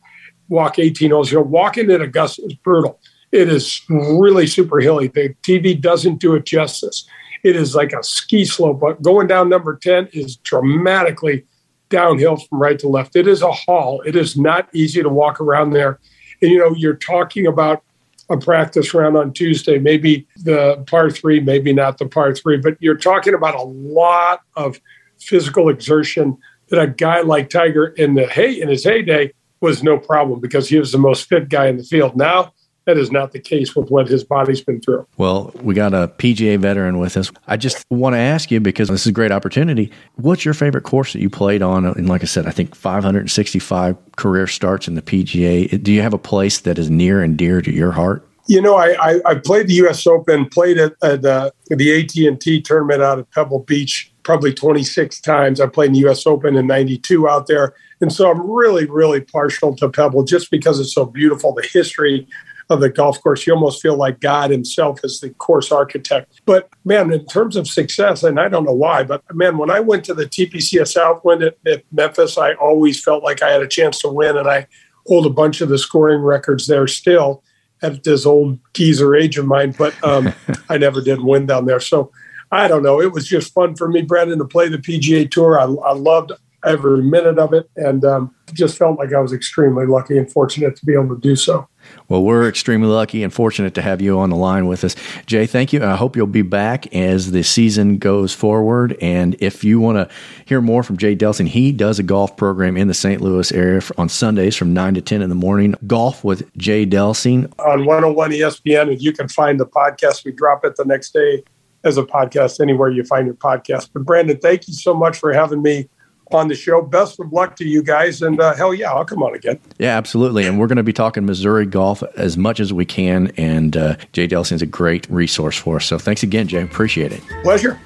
[0.48, 1.30] walk 18 holes.
[1.30, 2.98] You know, walking at Augusta is brutal.
[3.32, 5.08] It is really super hilly.
[5.08, 7.06] The TV doesn't do it justice.
[7.42, 11.44] It is like a ski slope, but going down number 10 is dramatically
[11.88, 13.16] downhill from right to left.
[13.16, 14.00] It is a haul.
[14.02, 16.00] It is not easy to walk around there.
[16.42, 17.82] And you know, you're talking about
[18.30, 22.76] a practice round on Tuesday, maybe the par three, maybe not the par three, but
[22.80, 24.80] you're talking about a lot of
[25.20, 26.36] physical exertion
[26.68, 30.68] that a guy like Tiger in the hey in his heyday was no problem because
[30.68, 32.16] he was the most fit guy in the field.
[32.16, 32.52] Now
[32.86, 35.06] that is not the case with what his body's been through.
[35.16, 37.30] Well, we got a PGA veteran with us.
[37.46, 39.90] I just want to ask you because this is a great opportunity.
[40.16, 41.86] What's your favorite course that you played on?
[41.86, 45.82] And like I said, I think 565 career starts in the PGA.
[45.82, 48.28] Do you have a place that is near and dear to your heart?
[48.46, 50.06] You know, I, I, I played the U.S.
[50.06, 55.60] Open, played at, at uh, the AT&T tournament out at Pebble Beach probably 26 times.
[55.60, 56.26] I played in the U.S.
[56.26, 60.78] Open in '92 out there, and so I'm really, really partial to Pebble just because
[60.78, 61.54] it's so beautiful.
[61.54, 62.28] The history
[62.70, 63.46] of the golf course.
[63.46, 66.40] You almost feel like God himself is the course architect.
[66.44, 69.80] But man, in terms of success, and I don't know why, but man, when I
[69.80, 73.68] went to the TPC Southwind at, at Memphis, I always felt like I had a
[73.68, 74.66] chance to win, and I
[75.06, 77.42] hold a bunch of the scoring records there still
[77.82, 79.74] at this old geezer age of mine.
[79.76, 80.32] But um,
[80.68, 82.12] I never did win down there, so.
[82.52, 83.00] I don't know.
[83.00, 85.58] It was just fun for me, Brandon, to play the PGA Tour.
[85.58, 86.30] I, I loved
[86.64, 90.76] every minute of it, and um, just felt like I was extremely lucky and fortunate
[90.76, 91.68] to be able to do so.
[92.08, 94.94] Well, we're extremely lucky and fortunate to have you on the line with us.
[95.26, 95.82] Jay, thank you.
[95.82, 98.96] I hope you'll be back as the season goes forward.
[99.00, 102.76] And if you want to hear more from Jay Delsing, he does a golf program
[102.76, 103.20] in the St.
[103.20, 105.74] Louis area on Sundays from 9 to 10 in the morning.
[105.86, 107.52] Golf with Jay Delsing.
[107.58, 110.24] On 101 ESPN, and you can find the podcast.
[110.24, 111.42] We drop it the next day
[111.84, 113.90] as a podcast anywhere you find your podcast.
[113.92, 115.88] But Brandon, thank you so much for having me
[116.34, 116.82] on the show.
[116.82, 119.58] Best of luck to you guys, and uh, hell yeah, I'll come on again.
[119.78, 120.46] Yeah, absolutely.
[120.46, 123.32] And we're going to be talking Missouri golf as much as we can.
[123.36, 125.86] And uh, Jay Delsing's a great resource for us.
[125.86, 126.62] So thanks again, Jay.
[126.62, 127.22] Appreciate it.
[127.42, 127.80] Pleasure.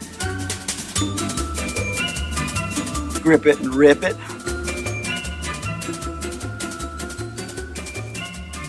[3.23, 4.17] Grip it and rip it.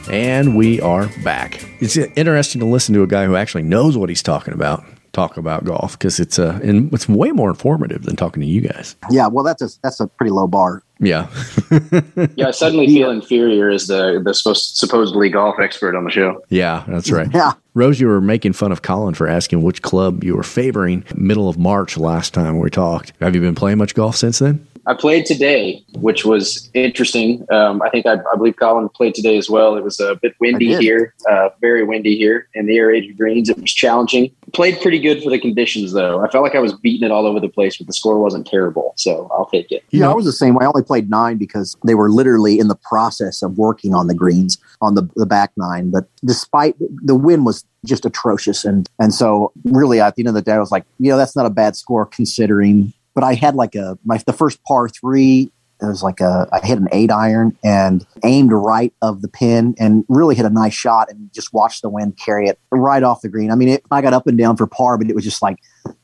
[0.09, 1.63] And we are back.
[1.79, 5.37] It's interesting to listen to a guy who actually knows what he's talking about talk
[5.37, 8.95] about golf because it's a and it's way more informative than talking to you guys.
[9.09, 10.83] Yeah, well, that's a that's a pretty low bar.
[11.01, 11.27] Yeah,
[12.35, 16.43] Yeah, I suddenly feel inferior as the the supposed, supposedly golf expert on the show.
[16.49, 17.29] yeah, that's right.
[17.33, 17.53] Yeah.
[17.73, 21.47] Rose, you were making fun of Colin for asking which club you were favoring middle
[21.47, 23.13] of March last time we talked.
[23.21, 24.65] Have you been playing much golf since then?
[24.85, 27.45] I played today, which was interesting.
[27.51, 29.75] Um, I think I, I believe Colin played today as well.
[29.75, 33.49] It was a bit windy here, uh, very windy here in the aerated greens.
[33.49, 34.31] It was challenging.
[34.53, 36.23] Played pretty good for the conditions, though.
[36.23, 38.47] I felt like I was beating it all over the place, but the score wasn't
[38.47, 39.83] terrible, so I'll take it.
[39.91, 40.65] Yeah, I was the same way.
[40.65, 44.15] I only played nine because they were literally in the process of working on the
[44.15, 45.91] greens on the, the back nine.
[45.91, 50.33] But despite the win was just atrocious, and and so really at the end of
[50.33, 52.93] the day, I was like, you know, that's not a bad score considering.
[53.19, 55.51] But I had like a my the first par three.
[55.81, 59.75] It was like a I hit an eight iron and aimed right of the pin
[59.77, 63.19] and really hit a nice shot and just watched the wind carry it right off
[63.19, 63.51] the green.
[63.51, 65.57] I mean, it, I got up and down for par, but it was just like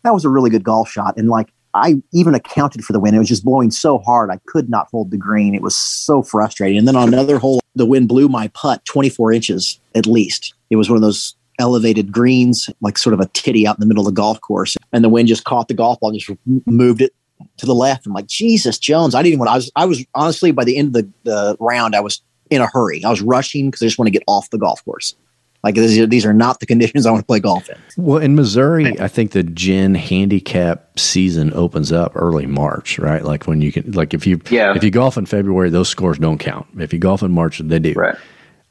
[0.03, 1.15] that was a really good golf shot.
[1.15, 3.15] And like I even accounted for the wind.
[3.15, 5.55] It was just blowing so hard I could not hold the green.
[5.55, 6.77] It was so frustrating.
[6.77, 10.53] And then on another hole, the wind blew my putt 24 inches at least.
[10.69, 13.85] It was one of those elevated greens, like sort of a titty out in the
[13.85, 14.75] middle of the golf course.
[14.93, 17.13] And the wind just caught the golf ball and just moved it
[17.57, 18.05] to the left.
[18.05, 19.15] I'm like, Jesus Jones.
[19.15, 21.57] I didn't even want I was I was honestly by the end of the, the
[21.59, 23.03] round, I was in a hurry.
[23.03, 25.15] I was rushing because I just want to get off the golf course.
[25.63, 27.75] Like these are, these are not the conditions I want to play golf in.
[27.97, 33.23] Well, in Missouri, I think the GHIN handicap season opens up early March, right?
[33.23, 34.75] Like when you can, like if you Yeah.
[34.75, 36.67] if you golf in February, those scores don't count.
[36.77, 37.93] If you golf in March, they do.
[37.93, 38.15] Right.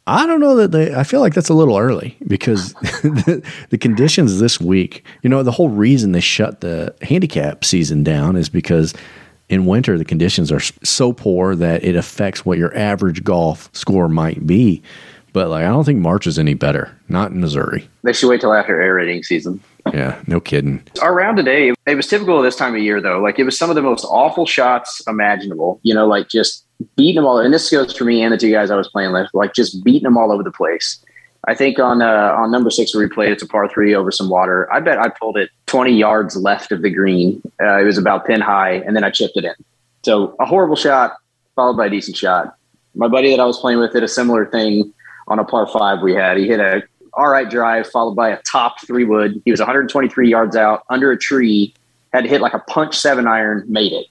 [0.06, 0.94] I don't know that they.
[0.94, 5.04] I feel like that's a little early because the, the conditions this week.
[5.22, 8.94] You know, the whole reason they shut the handicap season down is because
[9.48, 14.08] in winter the conditions are so poor that it affects what your average golf score
[14.08, 14.82] might be.
[15.32, 16.96] But like, I don't think March is any better.
[17.08, 17.88] Not in Missouri.
[18.02, 19.60] They should wait till after aerating season.
[19.92, 20.82] Yeah, no kidding.
[21.02, 23.20] Our round today, it was typical of this time of year, though.
[23.20, 25.80] Like it was some of the most awful shots imaginable.
[25.82, 26.63] You know, like just
[26.96, 27.38] beating them all.
[27.38, 29.82] And this goes for me and the two guys I was playing with, like just
[29.84, 31.04] beating them all over the place.
[31.46, 34.10] I think on uh, on number six where we played, it's a par three over
[34.10, 34.72] some water.
[34.72, 37.42] I bet I pulled it 20 yards left of the green.
[37.60, 39.54] Uh, it was about pin high, and then I chipped it in.
[40.04, 41.16] So a horrible shot
[41.54, 42.56] followed by a decent shot.
[42.94, 44.92] My buddy that I was playing with did a similar thing
[45.28, 46.36] on a par five we had.
[46.38, 46.82] He hit a
[47.12, 49.40] all right drive followed by a top three wood.
[49.44, 51.74] He was 123 yards out under a tree,
[52.12, 54.06] had to hit like a punch seven iron, made it.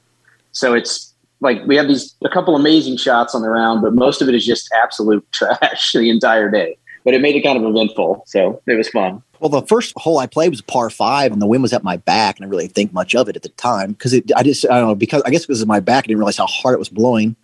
[0.52, 1.13] So it's
[1.44, 4.34] like we have these a couple amazing shots on the round, but most of it
[4.36, 6.78] is just absolute trash the entire day.
[7.04, 9.22] But it made it kind of eventful, so it was fun.
[9.42, 11.98] Well, the first hole I played was par five, and the wind was at my
[11.98, 14.14] back, and I really didn't think much of it at the time because.
[14.36, 16.38] I just I don't know because I guess because of my back, I didn't realize
[16.38, 17.36] how hard it was blowing,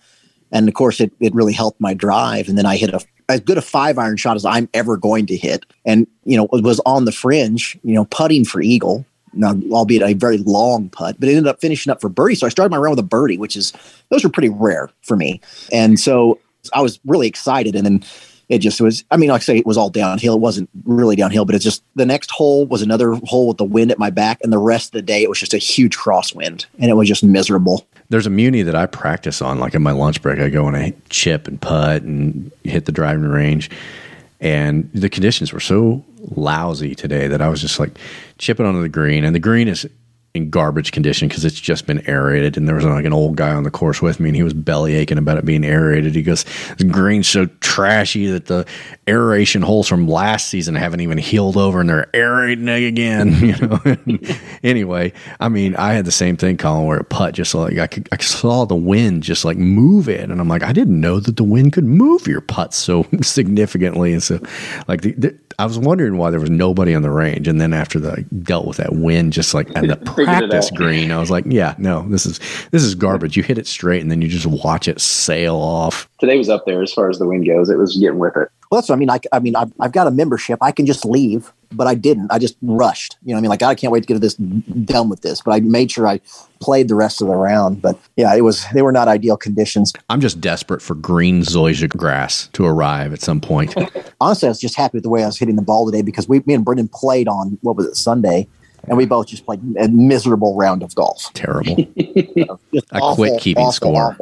[0.52, 2.48] and of course it it really helped my drive.
[2.48, 5.26] And then I hit a as good a five iron shot as I'm ever going
[5.26, 9.06] to hit, and you know it was on the fringe, you know, putting for eagle.
[9.34, 12.36] Now, albeit a very long putt, but it ended up finishing up for birdie.
[12.36, 13.74] So I started my round with a birdie, which is
[14.10, 16.40] those are pretty rare for me, and so
[16.74, 17.76] I was really excited.
[17.76, 18.04] And then
[18.50, 21.16] it just was i mean like i say it was all downhill it wasn't really
[21.16, 24.10] downhill but it's just the next hole was another hole with the wind at my
[24.10, 26.96] back and the rest of the day it was just a huge crosswind and it
[26.96, 29.60] was just miserable There's a muni that I practice on.
[29.60, 32.92] Like in my lunch break, I go and I chip and putt and hit the
[32.92, 33.70] driving range.
[34.42, 37.98] And the conditions were so lousy today that I was just like
[38.38, 39.24] chipping onto the green.
[39.24, 39.88] And the green is
[40.36, 42.56] in garbage condition because it's just been aerated.
[42.56, 44.54] And there was like an old guy on the course with me, and he was
[44.54, 46.14] belly aching about it being aerated.
[46.14, 46.46] He goes,
[46.78, 48.66] "The green's so trashy that the
[49.08, 53.80] aeration holes from last season haven't even healed over, and they're aerating again." You know.
[54.64, 57.88] anyway, I mean, I had the same thing, Colin, where a putt just like I,
[57.88, 61.20] could, I saw the wind just like move it, and I'm like, I didn't know
[61.20, 64.40] that the wind could move your putt so significantly, and so
[64.88, 67.74] like the, the I was wondering why there was nobody on the range, and then
[67.74, 71.32] after the I dealt with that wind, just like at the practice green, I was
[71.32, 72.40] like, yeah, no, this is
[72.72, 73.38] this is garbage.
[73.38, 76.10] You hit it straight, and then you just watch it sail off.
[76.20, 77.70] Today was up there as far as the wind goes.
[77.70, 78.50] It was getting with it.
[78.70, 80.86] well that's what i mean i, I mean I've, I've got a membership i can
[80.86, 83.74] just leave but i didn't i just rushed you know what i mean like i
[83.76, 86.20] can't wait to get this done with this but i made sure i
[86.60, 89.94] played the rest of the round but yeah it was they were not ideal conditions
[90.10, 93.76] I'm just desperate for green zoysia grass to arrive at some point.
[94.22, 96.28] honestly, I was just happy with the way I was hitting the ball today because
[96.28, 98.48] we, me and Brendan played on what was it Sunday,
[98.90, 101.32] and we both just played a miserable round of golf.
[101.34, 101.78] Terrible.
[102.92, 104.18] I quit keeping score.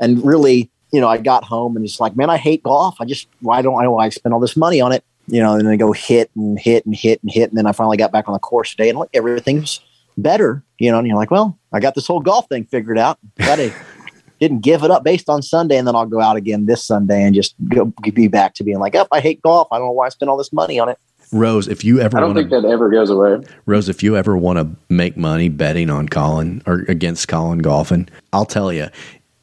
[0.00, 2.96] And really, you know, I got home and it's like, man, I hate golf.
[2.98, 5.04] I just why don't I know why I spend all this money on it?
[5.28, 7.66] You know, and then I go hit and hit and hit and hit, and then
[7.66, 9.80] I finally got back on the course today, and like everything's
[10.16, 10.62] better.
[10.78, 13.18] You know, and you're like, well, I got this whole golf thing figured out.
[13.38, 13.72] To
[14.40, 17.22] didn't give it up based on Sunday, and then I'll go out again this Sunday
[17.22, 19.68] and just go be back to being like, up, I hate golf.
[19.72, 20.98] I don't know why I spent all this money on it.
[21.32, 23.42] Rose, if you ever I don't want think that ever goes away.
[23.66, 28.08] Rose, if you ever want to make money betting on Colin or against Colin golfing,
[28.32, 28.88] I'll tell you,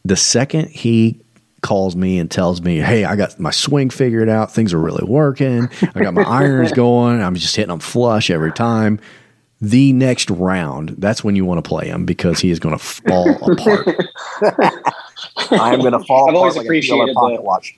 [0.06, 1.20] the second he
[1.62, 4.52] calls me and tells me, "Hey, I got my swing figured out.
[4.52, 5.70] Things are really working.
[5.96, 7.22] I got my irons going.
[7.22, 9.00] I'm just hitting them flush every time."
[9.62, 12.84] The next round, that's when you want to play him because he is going to
[12.84, 13.88] fall apart.
[15.52, 17.78] I'm going to fall I've always apart like a killer appreciated pocket the- watch.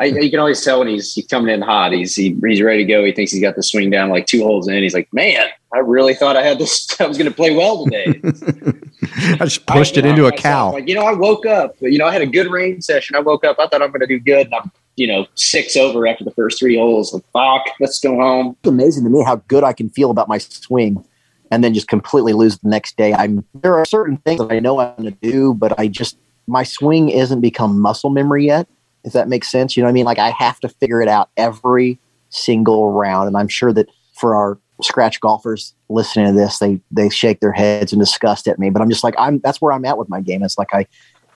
[0.00, 1.92] I, you can always tell when he's, he's coming in hot.
[1.92, 3.04] He's he, he's ready to go.
[3.04, 4.82] He thinks he's got the swing down like two holes in.
[4.82, 6.88] He's like, man, I really thought I had this.
[7.00, 8.06] I was going to play well today.
[9.40, 10.72] I just pushed I- it know, into a cow.
[10.72, 11.76] Like you know, I woke up.
[11.80, 13.16] You know, I had a good rain session.
[13.16, 13.58] I woke up.
[13.58, 16.32] I thought I'm going to do good, and I'm you know six over after the
[16.32, 17.12] first three holes.
[17.12, 18.56] Like fuck, let's go home.
[18.60, 21.04] It's amazing to me how good I can feel about my swing
[21.52, 23.12] and then just completely lose the next day.
[23.12, 26.16] I'm there are certain things that I know I'm going to do, but I just
[26.46, 28.66] my swing isn't become muscle memory yet.
[29.04, 30.04] If that makes sense, you know what I mean?
[30.04, 31.98] Like I have to figure it out every
[32.30, 37.08] single round, and I'm sure that for our scratch golfers listening to this, they they
[37.08, 38.70] shake their heads in disgust at me.
[38.70, 39.38] But I'm just like I'm.
[39.40, 40.42] That's where I'm at with my game.
[40.42, 40.86] It's like I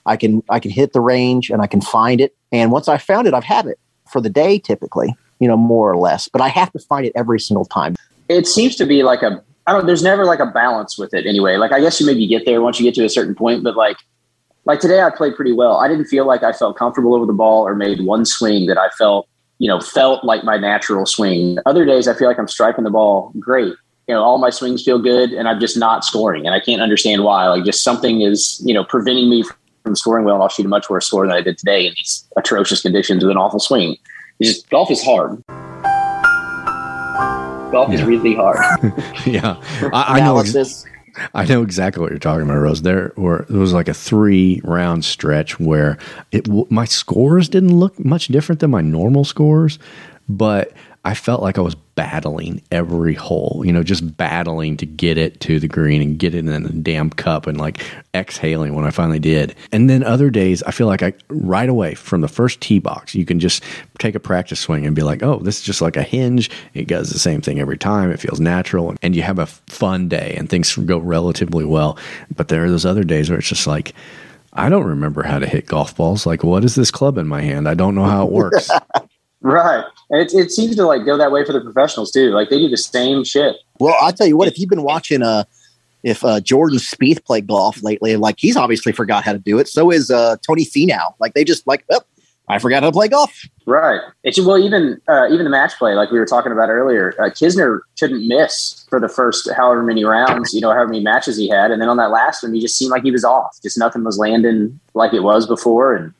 [0.05, 2.97] I can I can hit the range and I can find it, and once I
[2.97, 6.27] found it, I've had it for the day typically, you know, more or less.
[6.27, 7.95] But I have to find it every single time.
[8.29, 9.43] It seems to be like a.
[9.65, 9.85] I don't.
[9.85, 11.57] There's never like a balance with it anyway.
[11.57, 13.75] Like I guess you maybe get there once you get to a certain point, but
[13.75, 13.97] like
[14.67, 15.77] like today I played pretty well.
[15.77, 18.77] I didn't feel like I felt comfortable over the ball or made one swing that
[18.77, 19.27] I felt,
[19.59, 21.57] you know, felt like my natural swing.
[21.65, 23.73] Other days I feel like I'm striking the ball great.
[24.07, 26.45] You know, all my swings feel good and I'm just not scoring.
[26.45, 27.47] And I can't understand why.
[27.47, 29.45] Like just something is, you know, preventing me
[29.83, 31.93] from scoring well and I'll shoot a much worse score than I did today in
[31.93, 33.95] these atrocious conditions with an awful swing.
[34.39, 35.41] It's just golf is hard.
[37.71, 38.57] Golf is really hard.
[39.25, 39.61] yeah,
[39.93, 40.39] I, I know.
[40.39, 40.85] ex-.
[41.33, 42.81] I know exactly what you're talking about, Rose.
[42.81, 45.97] There were there was like a three round stretch where
[46.31, 49.79] it my scores didn't look much different than my normal scores,
[50.29, 50.73] but
[51.07, 53.63] I felt like I was battling every hole.
[53.65, 56.69] You know, just battling to get it to the green and get it in the
[56.69, 57.81] damn cup and like
[58.13, 59.55] exhaling when I finally did.
[59.71, 63.15] And then other days, I feel like I right away from the first tee box,
[63.15, 63.63] you can just
[63.99, 66.51] take a practice swing and be like, oh, this is just like a hinge.
[66.73, 68.11] It does the same thing every time.
[68.11, 71.97] It feels natural, and you have a fun day, and things go relatively well.
[72.35, 73.93] But there are those other days where it's just like.
[74.53, 76.25] I don't remember how to hit golf balls.
[76.25, 77.69] Like, what is this club in my hand?
[77.69, 78.71] I don't know how it works.
[79.41, 79.83] right.
[80.09, 82.31] And it, it seems to like go that way for the professionals too.
[82.31, 83.57] Like they do the same shit.
[83.79, 85.43] Well, I'll tell you what, if you've been watching uh
[86.03, 89.67] if uh Jordan Spieth played golf lately, like he's obviously forgot how to do it.
[89.67, 91.13] So is uh Tony Finau.
[91.19, 92.01] Like they just like, oh,
[92.49, 93.45] I forgot how to play golf.
[93.65, 93.99] Right.
[94.23, 97.25] It's well, even uh, even the match play, like we were talking about earlier, uh,
[97.25, 101.49] Kisner couldn't miss for the first however many rounds, you know, however many matches he
[101.49, 103.57] had, and then on that last one, he just seemed like he was off.
[103.61, 106.13] Just nothing was landing like it was before, and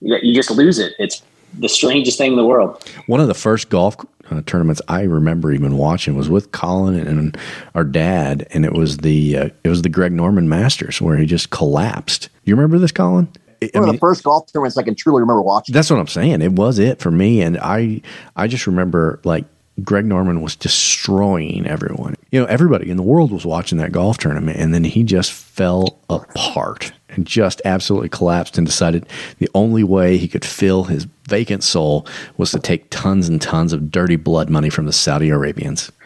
[0.00, 0.94] you, you just lose it.
[0.98, 1.22] It's
[1.58, 2.82] the strangest thing in the world.
[3.06, 3.96] One of the first golf
[4.30, 7.36] uh, tournaments I remember even watching was with Colin and
[7.74, 11.26] our dad, and it was the uh, it was the Greg Norman Masters where he
[11.26, 12.28] just collapsed.
[12.44, 13.28] You remember this, Colin?
[13.62, 15.72] I- I One of the first golf tournaments I can truly remember watching.
[15.72, 16.42] that's what I'm saying.
[16.42, 18.02] It was it for me, and I
[18.36, 19.44] I just remember like
[19.82, 22.14] Greg Norman was destroying everyone.
[22.30, 25.32] You know, everybody in the world was watching that golf tournament, and then he just
[25.32, 29.06] fell apart and just absolutely collapsed and decided
[29.38, 32.06] the only way he could fill his vacant soul
[32.36, 35.90] was to take tons and tons of dirty blood money from the Saudi Arabians.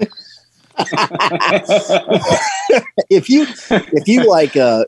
[3.11, 4.85] if you if you like uh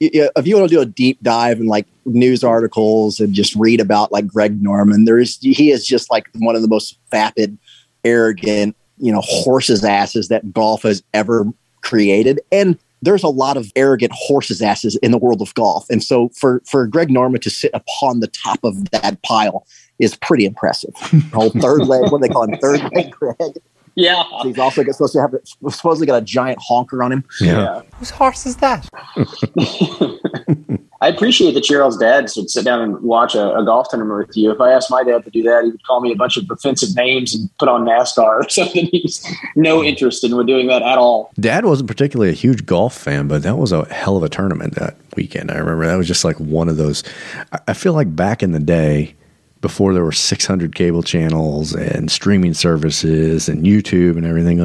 [0.00, 3.80] if you want to do a deep dive in like news articles and just read
[3.80, 7.58] about like Greg Norman, there's he is just like one of the most vapid,
[8.04, 11.46] arrogant, you know, horses asses that golf has ever
[11.82, 12.40] created.
[12.52, 15.88] And there's a lot of arrogant horses asses in the world of golf.
[15.90, 19.66] And so for for Greg Norman to sit upon the top of that pile
[19.98, 20.94] is pretty impressive.
[21.32, 22.58] Whole third leg, what do they call him?
[22.58, 23.54] Third leg Greg.
[23.96, 24.24] Yeah.
[24.42, 25.34] So he's also got- supposed to have
[25.72, 27.24] supposedly got a giant honker on him.
[27.40, 27.82] Yeah.
[27.98, 28.88] Whose horse is that?
[31.00, 34.36] I appreciate that Cheryl's dad would sit down and watch a, a golf tournament with
[34.38, 34.50] you.
[34.50, 36.44] If I asked my dad to do that, he would call me a bunch of
[36.50, 38.86] offensive names and put on NASCAR or something.
[38.90, 41.30] He's no interest in doing that at all.
[41.38, 44.76] Dad wasn't particularly a huge golf fan, but that was a hell of a tournament
[44.76, 45.50] that weekend.
[45.50, 47.02] I remember that was just like one of those.
[47.52, 49.14] I- I feel like back in the day,
[49.64, 54.58] before there were 600 cable channels and streaming services and YouTube and everything,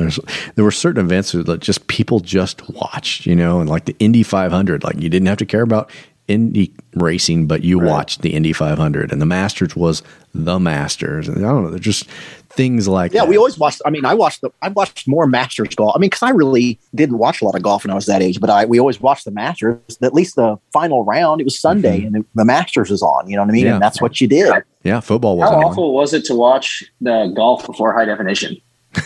[0.55, 4.23] there were certain events that just people just watched, you know, and like the Indy
[4.23, 5.89] 500, like you didn't have to care about
[6.27, 11.37] Indy racing, but you watched the Indy 500, and the Masters was the Masters, and
[11.45, 12.05] I don't know, they're just
[12.51, 13.29] things like Yeah, that.
[13.29, 13.81] we always watched.
[13.85, 14.49] I mean, I watched the.
[14.61, 15.93] I watched more Masters golf.
[15.95, 18.21] I mean, because I really didn't watch a lot of golf when I was that
[18.21, 19.79] age, but I we always watched the Masters.
[20.01, 23.29] At least the final round, it was Sunday, and the Masters was on.
[23.29, 23.61] You know what I mean?
[23.61, 23.67] Mm-hmm.
[23.67, 23.73] Yeah.
[23.75, 24.51] And that's what you did.
[24.83, 25.71] yeah, football How wasn't on.
[25.71, 28.57] awful was it to watch the golf before high definition?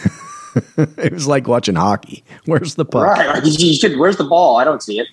[0.78, 2.24] it was like watching hockey.
[2.46, 3.18] Where's the puck?
[3.18, 3.44] Right.
[3.46, 4.58] You should, where's the ball?
[4.58, 5.08] I don't see it.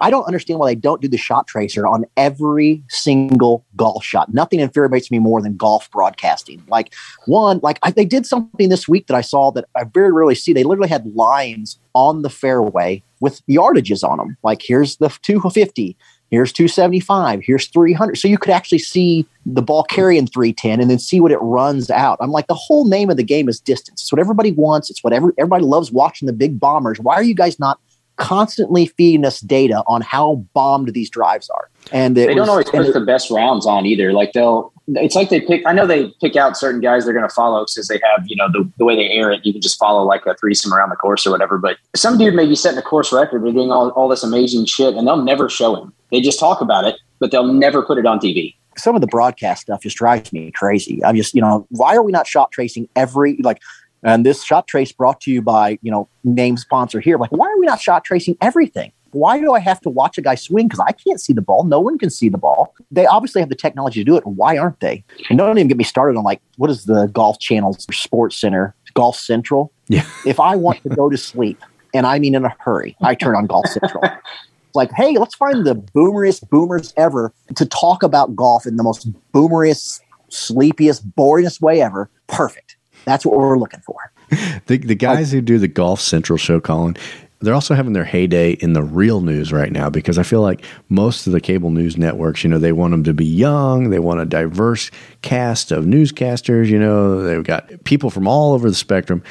[0.00, 4.32] I don't understand why they don't do the shot tracer on every single golf shot.
[4.32, 6.62] Nothing infuriates me more than golf broadcasting.
[6.68, 6.94] Like
[7.26, 10.34] one, like I, they did something this week that I saw that I very rarely
[10.34, 10.52] see.
[10.52, 14.36] They literally had lines on the fairway with yardages on them.
[14.42, 15.96] Like here's the 250,
[16.30, 18.18] here's 275, here's 300.
[18.18, 21.90] So you could actually see the ball carrying 310 and then see what it runs
[21.90, 22.18] out.
[22.20, 24.02] I'm like, the whole name of the game is distance.
[24.02, 24.90] It's what everybody wants.
[24.90, 26.98] It's what every, everybody loves watching the big bombers.
[27.00, 27.78] Why are you guys not
[28.16, 31.68] constantly feeding us data on how bombed these drives are?
[31.92, 34.12] And They don't was- always put it- the best rounds on either.
[34.12, 35.62] Like they'll, it's like they pick.
[35.66, 38.36] I know they pick out certain guys they're going to follow because they have, you
[38.36, 39.44] know, the, the way they air it.
[39.44, 41.56] You can just follow like a threesome around the course or whatever.
[41.58, 43.42] But some dude may be setting a course record.
[43.44, 45.92] They're doing all, all this amazing shit, and they'll never show him.
[46.10, 48.54] They just talk about it, but they'll never put it on TV.
[48.78, 51.04] Some of the broadcast stuff just drives me crazy.
[51.04, 53.60] I'm just, you know, why are we not shot tracing every like
[54.04, 57.16] and this shot trace brought to you by, you know, name sponsor here.
[57.16, 58.92] Like, why are we not shot tracing everything?
[59.12, 60.68] Why do I have to watch a guy swing?
[60.68, 61.64] Because I can't see the ball.
[61.64, 62.74] No one can see the ball.
[62.90, 64.26] They obviously have the technology to do it.
[64.26, 65.04] Why aren't they?
[65.30, 68.74] And don't even get me started on like what is the golf channel's sports center,
[68.92, 69.72] Golf Central.
[69.88, 70.06] Yeah.
[70.26, 71.58] If I want to go to sleep,
[71.94, 74.02] and I mean in a hurry, I turn on Golf Central.
[74.74, 79.10] like, hey, let's find the boomeriest boomers ever to talk about golf in the most
[79.32, 82.10] boomeriest, sleepiest, boringest way ever.
[82.26, 82.76] Perfect.
[83.04, 83.96] That's what we're looking for.
[84.66, 86.96] The, the guys who do the Golf Central show, Colin,
[87.40, 90.64] they're also having their heyday in the real news right now because I feel like
[90.88, 93.90] most of the cable news networks, you know, they want them to be young.
[93.90, 94.90] They want a diverse
[95.22, 96.68] cast of newscasters.
[96.68, 99.22] You know, they've got people from all over the spectrum.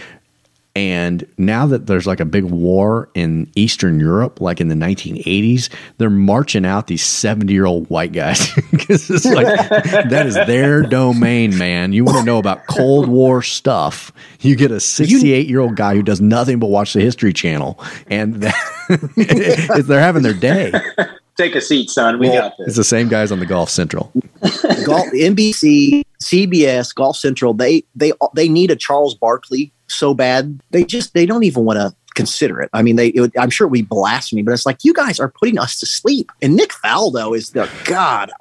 [0.76, 5.70] And now that there's like a big war in Eastern Europe, like in the 1980s,
[6.00, 10.82] they're marching out these 70 year old white guys because it's like that is their
[10.82, 11.94] domain, man.
[11.94, 14.12] You want to know about Cold War stuff?
[14.40, 17.80] You get a 68 year old guy who does nothing but watch the History Channel,
[18.08, 20.72] and that, they're having their day.
[21.38, 22.20] Take a seat, son.
[22.20, 22.68] We got this.
[22.68, 24.12] It's the same guys on the Golf Central.
[24.86, 30.62] Golf, NBC, CBS, Golf Central, they they they need a Charles Barkley so bad.
[30.72, 32.70] They just they don't even want to consider it.
[32.74, 35.30] I mean, they it would, I'm sure we blasphemy, but it's like you guys are
[35.30, 36.32] putting us to sleep.
[36.42, 38.32] And Nick Faldo is the god.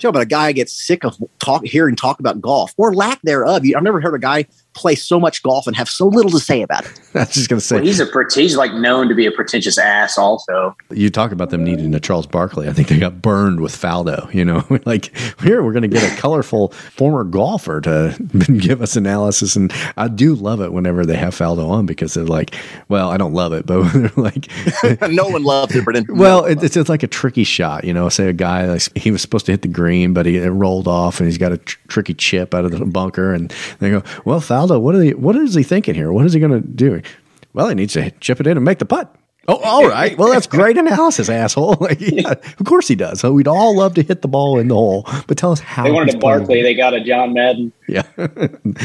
[0.00, 3.62] Talk but a guy gets sick of talk hearing talk about golf or lack thereof.
[3.76, 6.62] I've never heard a guy play so much golf and have so little to say
[6.62, 6.92] about it.
[7.14, 9.26] I was just going to say, Well, he's a pret- he's like known to be
[9.26, 10.16] a pretentious ass.
[10.16, 12.68] Also, you talk about them needing a Charles Barkley.
[12.68, 14.32] I think they got burned with Faldo.
[14.32, 18.16] You know, like here we're going to get a colorful former golfer to
[18.58, 22.24] give us analysis, and I do love it whenever they have Faldo on because they're
[22.24, 22.54] like,
[22.88, 24.48] well, I don't love it, but they're like,
[25.08, 26.16] no one loves it, Brendan.
[26.16, 27.84] well, it, it's just like a tricky shot.
[27.84, 30.36] You know, say a guy like he was supposed to hit the green, but he
[30.36, 33.52] it rolled off, and he's got a tr- tricky chip out of the bunker, and
[33.80, 35.14] they go, well, Faldo, what are they?
[35.14, 36.12] What is he thinking here?
[36.12, 37.02] What is he going to do?
[37.52, 39.14] Well, he needs to chip it in and make the putt.
[39.48, 40.16] Oh, all right.
[40.16, 41.76] Well, that's great analysis, asshole.
[41.80, 43.20] Like, yeah, of course he does.
[43.20, 45.84] So we'd all love to hit the ball in the hole, but tell us how.
[45.84, 46.18] they wanted a.
[46.18, 46.62] Barkley.
[46.62, 47.72] They got a John Madden.
[47.88, 48.02] Yeah,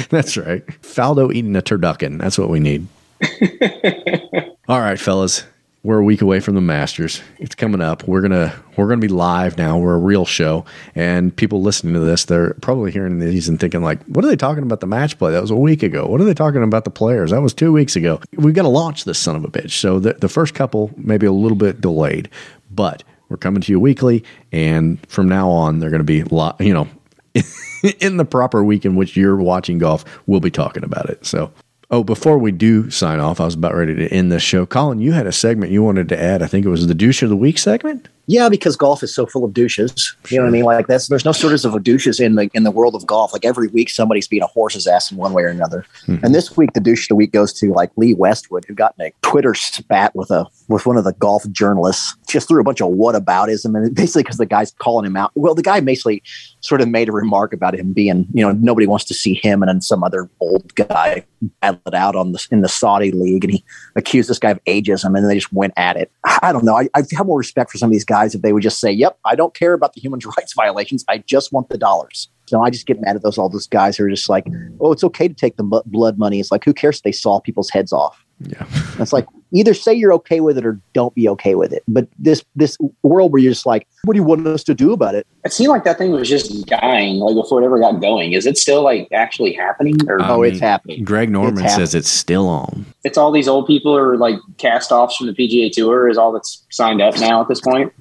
[0.09, 0.65] that's right.
[0.81, 2.19] Faldo eating a turducken.
[2.19, 2.87] That's what we need.
[4.67, 5.43] All right, fellas.
[5.85, 7.21] We're a week away from the Masters.
[7.37, 8.07] It's coming up.
[8.07, 9.77] We're gonna we're gonna be live now.
[9.77, 10.65] We're a real show,
[10.95, 14.35] and people listening to this, they're probably hearing these and thinking like, "What are they
[14.35, 15.31] talking about the match play?
[15.31, 16.07] That was a week ago.
[16.07, 17.29] What are they talking about the players?
[17.29, 19.73] That was two weeks ago." We've got to launch this son of a bitch.
[19.73, 22.31] So the the first couple maybe a little bit delayed,
[22.71, 26.59] but we're coming to you weekly, and from now on, they're to be lot.
[26.59, 26.87] You know,
[27.99, 31.27] in the proper week in which you're watching golf, we'll be talking about it.
[31.27, 31.51] So,
[31.89, 34.65] oh, before we do sign off, I was about ready to end this show.
[34.65, 36.41] Colin, you had a segment you wanted to add.
[36.41, 38.09] I think it was the douche of the week segment.
[38.27, 40.15] Yeah, because golf is so full of douches.
[40.29, 40.65] You know what I mean?
[40.65, 43.33] Like that's there's no shortage of douches in the in the world of golf.
[43.33, 45.85] Like every week somebody's being a horse's ass in one way or another.
[46.05, 46.17] Hmm.
[46.23, 48.95] And this week the douche of the week goes to like Lee Westwood, who got
[48.97, 52.15] in a Twitter spat with a with one of the golf journalists.
[52.27, 55.31] Just threw a bunch of whataboutism and basically because the guy's calling him out.
[55.35, 56.23] Well, the guy basically
[56.61, 59.61] sort of made a remark about him being, you know, nobody wants to see him
[59.61, 61.23] and then some other old guy
[61.61, 63.63] battle it out on the in the Saudi league, and he
[63.95, 66.11] accused this guy of ageism, and then they just went at it.
[66.41, 66.77] I don't know.
[66.77, 68.91] I, I have more respect for some of these guys if they would just say,
[68.91, 71.03] "Yep, I don't care about the human rights violations.
[71.09, 73.97] I just want the dollars." So I just get mad at those all those guys
[73.97, 74.47] who are just like,
[74.79, 77.11] "Oh, it's okay to take the bu- blood money." It's like, who cares if they
[77.11, 78.23] saw people's heads off?
[78.41, 78.65] Yeah.
[78.99, 81.83] It's like either say you're okay with it or don't be okay with it.
[81.87, 84.91] But this this world where you're just like, what do you want us to do
[84.91, 85.25] about it?
[85.45, 88.33] It seemed like that thing was just dying, like before it ever got going.
[88.33, 91.03] Is it still like actually happening, or Oh, it's um, happening.
[91.05, 92.85] Greg Norman It's says it's still on.
[93.05, 96.09] it's all these old people are like cast offs from the PGA Tour?
[96.09, 97.91] Is all that's signed up now at this point?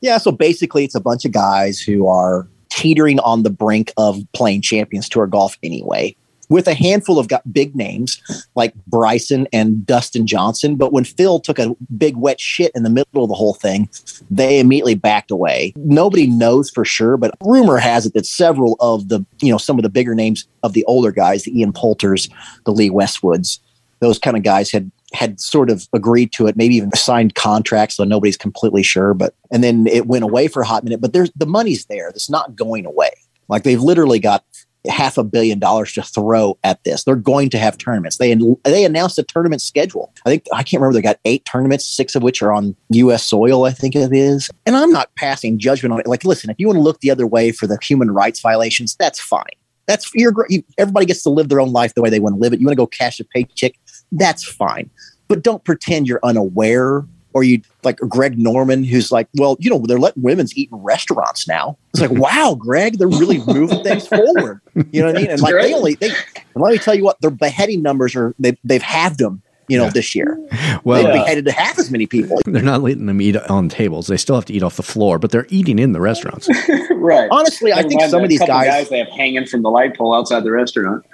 [0.00, 4.20] Yeah, so basically, it's a bunch of guys who are teetering on the brink of
[4.34, 6.14] playing Champions Tour golf anyway.
[6.48, 8.22] with a handful of big names
[8.54, 10.76] like Bryson and Dustin Johnson.
[10.76, 13.88] But when Phil took a big wet shit in the middle of the whole thing,
[14.30, 15.72] they immediately backed away.
[15.76, 19.78] Nobody knows for sure, but rumor has it that several of the, you know, some
[19.78, 22.28] of the bigger names of the older guys, the Ian Poulters,
[22.64, 23.58] the Lee Westwoods,
[24.00, 27.96] those kind of guys had had sort of agreed to it, maybe even signed contracts,
[27.96, 29.14] so nobody's completely sure.
[29.14, 31.00] But and then it went away for a hot minute.
[31.00, 32.08] But there's the money's there.
[32.08, 33.10] It's not going away.
[33.48, 34.44] Like they've literally got
[34.88, 37.04] half a billion dollars to throw at this.
[37.04, 38.18] They're going to have tournaments.
[38.18, 40.12] They they announced a tournament schedule.
[40.24, 40.94] I think I can't remember.
[40.94, 43.24] They got eight tournaments, six of which are on U.S.
[43.24, 43.64] soil.
[43.64, 44.50] I think it is.
[44.64, 46.06] And I'm not passing judgment on it.
[46.06, 48.96] Like, listen, if you want to look the other way for the human rights violations,
[48.98, 49.44] that's fine.
[49.86, 52.40] That's you're you, everybody gets to live their own life the way they want to
[52.40, 52.60] live it.
[52.60, 53.74] You want to go cash a paycheck,
[54.12, 54.90] that's fine.
[55.28, 57.04] But don't pretend you're unaware
[57.36, 60.78] or you like Greg Norman, who's like, well, you know, they're letting women's eat in
[60.78, 61.76] restaurants now.
[61.92, 64.62] It's like, wow, Greg, they're really moving things forward.
[64.90, 65.30] You know what I mean?
[65.30, 66.16] And like they only they and
[66.62, 69.42] let me tell you what, their beheading numbers are they've they've halved them.
[69.68, 69.90] You know, yeah.
[69.90, 70.38] this year,
[70.84, 72.40] well, they've beheaded half as many people.
[72.46, 74.06] They're not letting them eat on tables.
[74.06, 76.48] They still have to eat off the floor, but they're eating in the restaurants.
[76.90, 77.28] right.
[77.32, 80.14] Honestly, I think some of these guys, guys they have hanging from the light pole
[80.14, 81.04] outside the restaurant.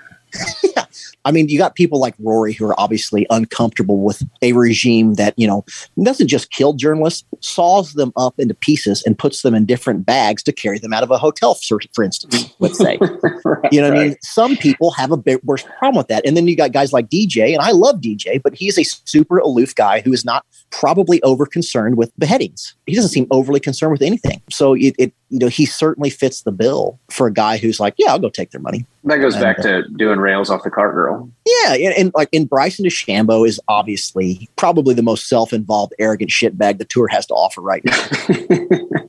[0.62, 0.84] yeah.
[1.24, 5.34] I mean, you got people like Rory who are obviously uncomfortable with a regime that,
[5.36, 5.64] you know,
[6.02, 10.42] doesn't just kill journalists, saws them up into pieces and puts them in different bags
[10.44, 12.98] to carry them out of a hotel, for, for instance, let's say.
[13.44, 14.00] right, you know what right.
[14.00, 14.16] I mean?
[14.22, 16.26] Some people have a bit worse problem with that.
[16.26, 19.38] And then you got guys like DJ, and I love DJ, but he's a super
[19.38, 22.74] aloof guy who is not probably over concerned with beheadings.
[22.86, 24.42] He doesn't seem overly concerned with anything.
[24.50, 27.94] So it, it you know, he certainly fits the bill for a guy who's like,
[27.96, 28.84] yeah, I'll go take their money.
[29.04, 31.11] That goes and, back uh, to doing rails off the cart girl.
[31.46, 36.78] Yeah, and, and like in Bryson DeChambeau is obviously probably the most self-involved, arrogant shitbag
[36.78, 38.08] the tour has to offer right now.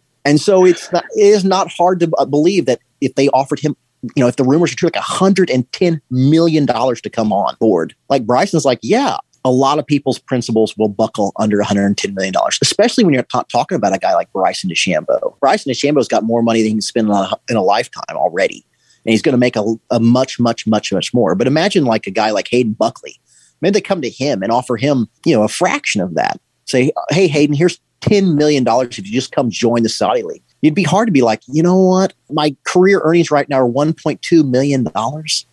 [0.26, 3.60] and so it's not, it is not hard to uh, believe that if they offered
[3.60, 3.76] him
[4.16, 7.96] you know, if the rumors are true, like $110 million to come on board.
[8.10, 13.04] Like Bryson's like, yeah, a lot of people's principles will buckle under $110 million, especially
[13.04, 15.38] when you're t- talking about a guy like Bryson DeChambeau.
[15.40, 18.66] Bryson DeChambeau's got more money than he can spend in a, in a lifetime already.
[19.06, 21.36] And he's going to make a, a, much, much, much, much more.
[21.36, 23.20] But imagine like a guy like Hayden Buckley.
[23.62, 26.40] Maybe they come to him and offer him, you know, a fraction of that.
[26.66, 30.74] Say, hey, Hayden, here's $10 million if you just come join the Saudi League it'd
[30.74, 32.14] be hard to be like, you know what?
[32.32, 34.88] My career earnings right now are $1.2 million,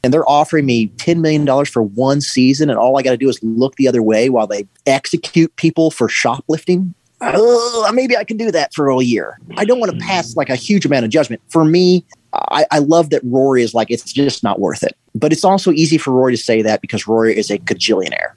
[0.05, 3.29] and they're offering me $10 million for one season, and all I got to do
[3.29, 6.95] is look the other way while they execute people for shoplifting.
[7.21, 9.39] Uh, maybe I can do that for a year.
[9.57, 11.43] I don't want to pass like a huge amount of judgment.
[11.49, 12.03] For me,
[12.33, 14.97] I, I, love that Rory is like, it's just not worth it.
[15.15, 18.33] But it's also easy for Rory to say that because Rory is a gajillionaire.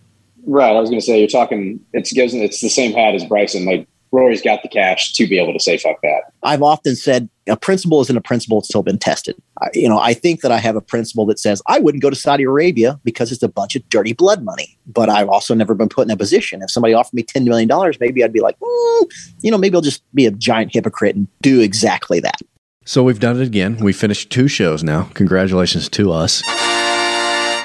[0.45, 0.75] Right.
[0.75, 3.65] I was going to say, you're talking, it's, it's the same hat as Bryson.
[3.65, 6.31] Like, Rory's got the cash to be able to say fuck that.
[6.43, 9.35] I've often said a principle isn't a principle; it's still been tested.
[9.59, 12.11] I, you know, I think that I have a principle that says I wouldn't go
[12.11, 14.77] to Saudi Arabia because it's a bunch of dirty blood money.
[14.85, 16.61] But I've also never been put in a position.
[16.61, 19.75] If somebody offered me ten million dollars, maybe I'd be like, mm, you know, maybe
[19.75, 22.39] I'll just be a giant hypocrite and do exactly that.
[22.85, 23.77] So we've done it again.
[23.77, 25.09] We finished two shows now.
[25.13, 26.43] Congratulations to us.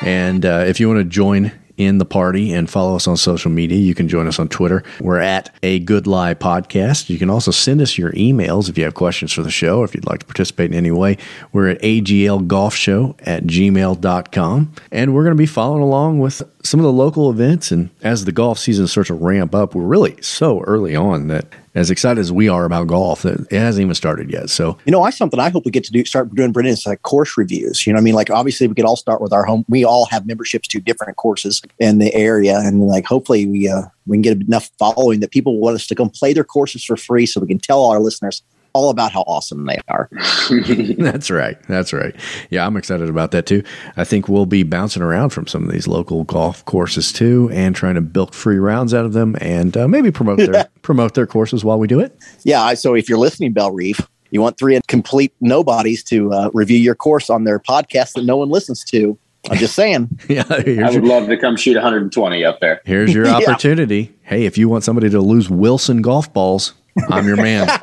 [0.03, 3.51] And uh, if you want to join in the party and follow us on social
[3.51, 3.79] media.
[3.79, 4.83] You can join us on Twitter.
[5.01, 7.09] We're at A Good Lie Podcast.
[7.09, 9.85] You can also send us your emails if you have questions for the show, or
[9.85, 11.17] if you'd like to participate in any way.
[11.53, 14.73] We're at aglgolfshow at gmail.com.
[14.91, 17.71] And we're going to be following along with some of the local events.
[17.71, 21.47] And as the golf season starts to ramp up, we're really so early on that
[21.75, 24.51] as excited as we are about golf, it hasn't even started yet.
[24.51, 26.87] So, you know, I something I hope we get to do start doing, Brendan, is
[26.87, 27.87] like course reviews.
[27.87, 29.65] You know, I mean, like obviously we could all start with our home.
[29.69, 33.83] We all have memberships to different courses in the area, and like hopefully we uh,
[34.07, 36.97] we can get enough following that people want us to come play their courses for
[36.97, 38.43] free, so we can tell our listeners
[38.73, 40.09] all about how awesome they are.
[40.99, 41.61] That's right.
[41.69, 42.15] That's right.
[42.51, 43.63] Yeah, I'm excited about that too.
[43.97, 47.75] I think we'll be bouncing around from some of these local golf courses too, and
[47.75, 51.27] trying to bilk free rounds out of them, and uh, maybe promote their promote their
[51.27, 52.19] courses while we do it.
[52.45, 52.75] Yeah.
[52.75, 57.31] So if you're listening, Bellerive, you want three complete nobodies to uh, review your course
[57.31, 59.19] on their podcast that no one listens to.
[59.51, 60.19] I'm just saying.
[60.29, 62.81] yeah, I would your, love to come shoot 120 up there.
[62.85, 64.15] Here's your opportunity.
[64.23, 64.29] yeah.
[64.29, 66.75] Hey, if you want somebody to lose Wilson golf balls,
[67.09, 67.69] I'm your man.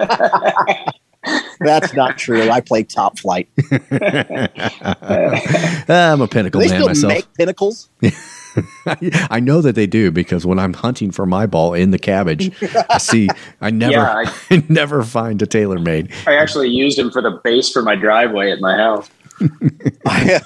[1.59, 2.49] That's not true.
[2.49, 3.49] I play Top-Flite.
[5.89, 7.13] I'm a pinnacle man still myself.
[7.13, 7.89] Make pinnacles.
[8.85, 12.51] I know that they do because when I'm hunting for my ball in the cabbage,
[12.89, 13.27] I see
[13.59, 16.27] I never yeah, I, I never find a TaylorMade.
[16.27, 19.09] I actually used them for the base for my driveway at my house.
[19.41, 20.41] I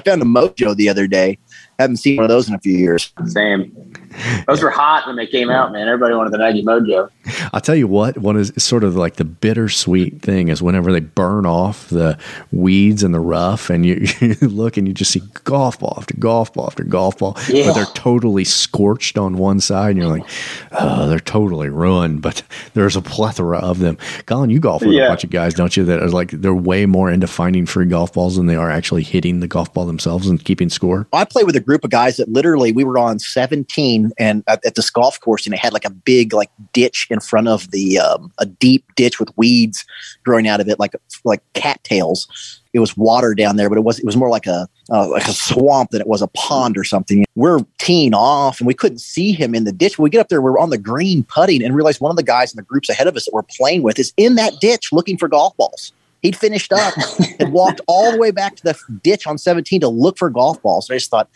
[0.00, 1.38] found a mojo the other day.
[1.78, 3.12] Haven't seen one of those in a few years.
[3.26, 3.92] Same.
[4.46, 5.88] Those were hot when they came out, man.
[5.88, 7.10] Everybody wanted the Nike Mojo.
[7.52, 11.00] I'll tell you what, what is sort of like the bittersweet thing is whenever they
[11.00, 12.18] burn off the
[12.52, 16.14] weeds and the rough and you, you look and you just see golf ball after
[16.18, 17.66] golf ball after golf ball, Yeah.
[17.66, 20.28] but they're totally scorched on one side and you're like,
[20.72, 22.42] oh, they're totally ruined, but
[22.74, 23.96] there's a plethora of them.
[24.26, 26.86] Colin, you golf with a bunch of guys, don't you, that are like, they're way
[26.86, 30.28] more into finding free golf balls than they are actually hitting the golf ball themselves
[30.28, 31.06] and keeping score?
[31.12, 34.64] I played with a group of guys that literally we were on 17 and at,
[34.64, 37.70] at this golf course and it had like a big like ditch in front of
[37.70, 39.84] the um, a deep ditch with weeds
[40.24, 40.94] growing out of it like
[41.24, 42.60] like cattails.
[42.72, 45.26] It was water down there, but it was it was more like a uh, like
[45.26, 47.24] a swamp than it was a pond or something.
[47.36, 49.98] We're teeing off and we couldn't see him in the ditch.
[49.98, 52.22] When we get up there, we're on the green putting and realize one of the
[52.22, 54.92] guys in the groups ahead of us that we're playing with is in that ditch
[54.92, 55.92] looking for golf balls.
[56.22, 56.94] He'd finished up
[57.38, 60.60] and walked all the way back to the ditch on 17 to look for golf
[60.62, 60.88] balls.
[60.88, 61.28] And I just thought,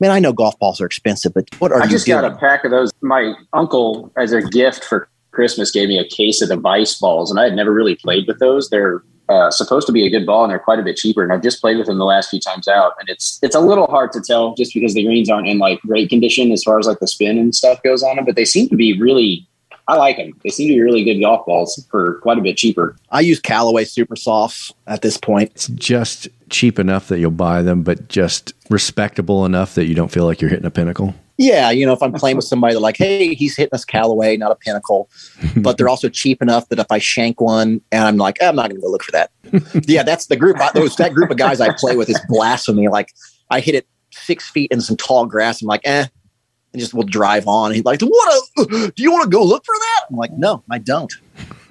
[0.00, 2.20] man, I know golf balls are expensive, but what are I you just doing?
[2.20, 2.90] got a pack of those.
[3.00, 7.30] My uncle, as a gift for Christmas, gave me a case of the Vice balls,
[7.30, 8.70] and I had never really played with those.
[8.70, 11.22] They're uh, supposed to be a good ball, and they're quite a bit cheaper.
[11.22, 13.60] And I've just played with them the last few times out, and it's it's a
[13.60, 16.78] little hard to tell just because the greens aren't in like great condition as far
[16.78, 18.24] as like the spin and stuff goes on them.
[18.24, 19.46] But they seem to be really.
[19.88, 20.32] I like them.
[20.44, 22.94] They seem to be really good golf balls for quite a bit cheaper.
[23.10, 25.50] I use Callaway Super Softs at this point.
[25.54, 30.12] It's just cheap enough that you'll buy them, but just respectable enough that you don't
[30.12, 31.14] feel like you're hitting a pinnacle.
[31.38, 34.36] Yeah, you know, if I'm playing with somebody that like, hey, he's hitting us Callaway,
[34.36, 35.08] not a Pinnacle,
[35.56, 38.70] but they're also cheap enough that if I shank one and I'm like, I'm not
[38.70, 39.30] going to go look for that.
[39.86, 40.56] yeah, that's the group.
[40.74, 42.88] Those that group of guys I play with is blasphemy.
[42.88, 43.14] Like
[43.50, 45.62] I hit it six feet in some tall grass.
[45.62, 46.06] I'm like, eh,
[46.72, 47.72] and just will drive on.
[47.72, 48.42] He's like, what?
[48.58, 50.06] A, do you want to go look for that?
[50.10, 51.12] I'm like, no, I don't.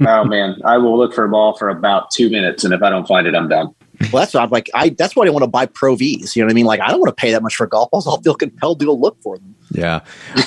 [0.02, 2.90] oh man, I will look for a ball for about two minutes, and if I
[2.90, 3.74] don't find it, I'm done.
[4.12, 4.70] Well, that's what I'm like.
[4.74, 6.36] I that's why I want to buy Pro V's.
[6.36, 6.66] You know what I mean?
[6.66, 8.08] Like, I don't want to pay that much for golf balls.
[8.08, 9.56] I'll feel compelled to go look for them.
[9.72, 10.02] Yeah.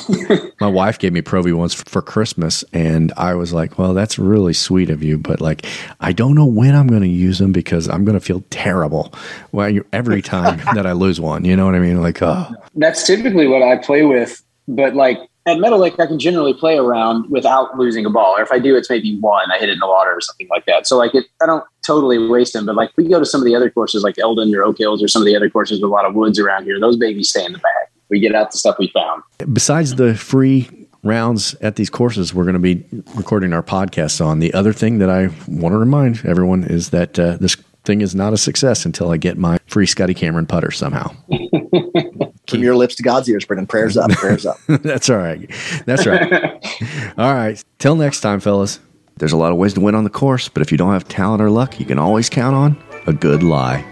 [0.61, 4.19] My wife gave me Pro V once for Christmas, and I was like, well, that's
[4.19, 5.67] really sweet of you, but like,
[6.01, 9.13] I don't know when I'm going to use them because I'm going to feel terrible
[9.53, 11.45] well, every time that I lose one.
[11.45, 12.01] You know what I mean?
[12.01, 16.19] Like, oh, That's typically what I play with, but like at Meadow Lake, I can
[16.19, 18.37] generally play around without losing a ball.
[18.37, 19.51] Or if I do, it's maybe one.
[19.51, 20.87] I hit it in the water or something like that.
[20.87, 22.67] So like it, I don't totally waste them.
[22.67, 25.03] But like we go to some of the other courses, like Eldon or Oak Hills,
[25.03, 26.79] or some of the other courses with a lot of woods around here.
[26.79, 27.89] Those babies stay in the bag.
[28.11, 29.23] We get out the stuff we found.
[29.53, 30.69] besides the free
[31.03, 32.85] rounds at these courses we're going to be
[33.15, 37.19] recording our podcasts on the other thing that i want to remind everyone is that
[37.19, 40.71] uh, this thing is not a success until i get my free scotty cameron putter
[40.71, 41.11] somehow
[42.51, 43.67] From your lips to God's ears, Brendan.
[43.67, 44.59] Prayers up, prayers up.
[44.69, 45.51] that's all right.
[45.87, 46.33] That's right.
[47.19, 47.63] All right.
[47.79, 48.81] Till next time fellas.
[49.17, 51.07] There's a lot of ways to win on the course but if you don't have
[51.07, 53.85] talent or luck you can always count on a good lie.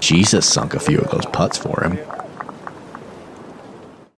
[0.00, 1.98] Jesus sunk a few of those putts for him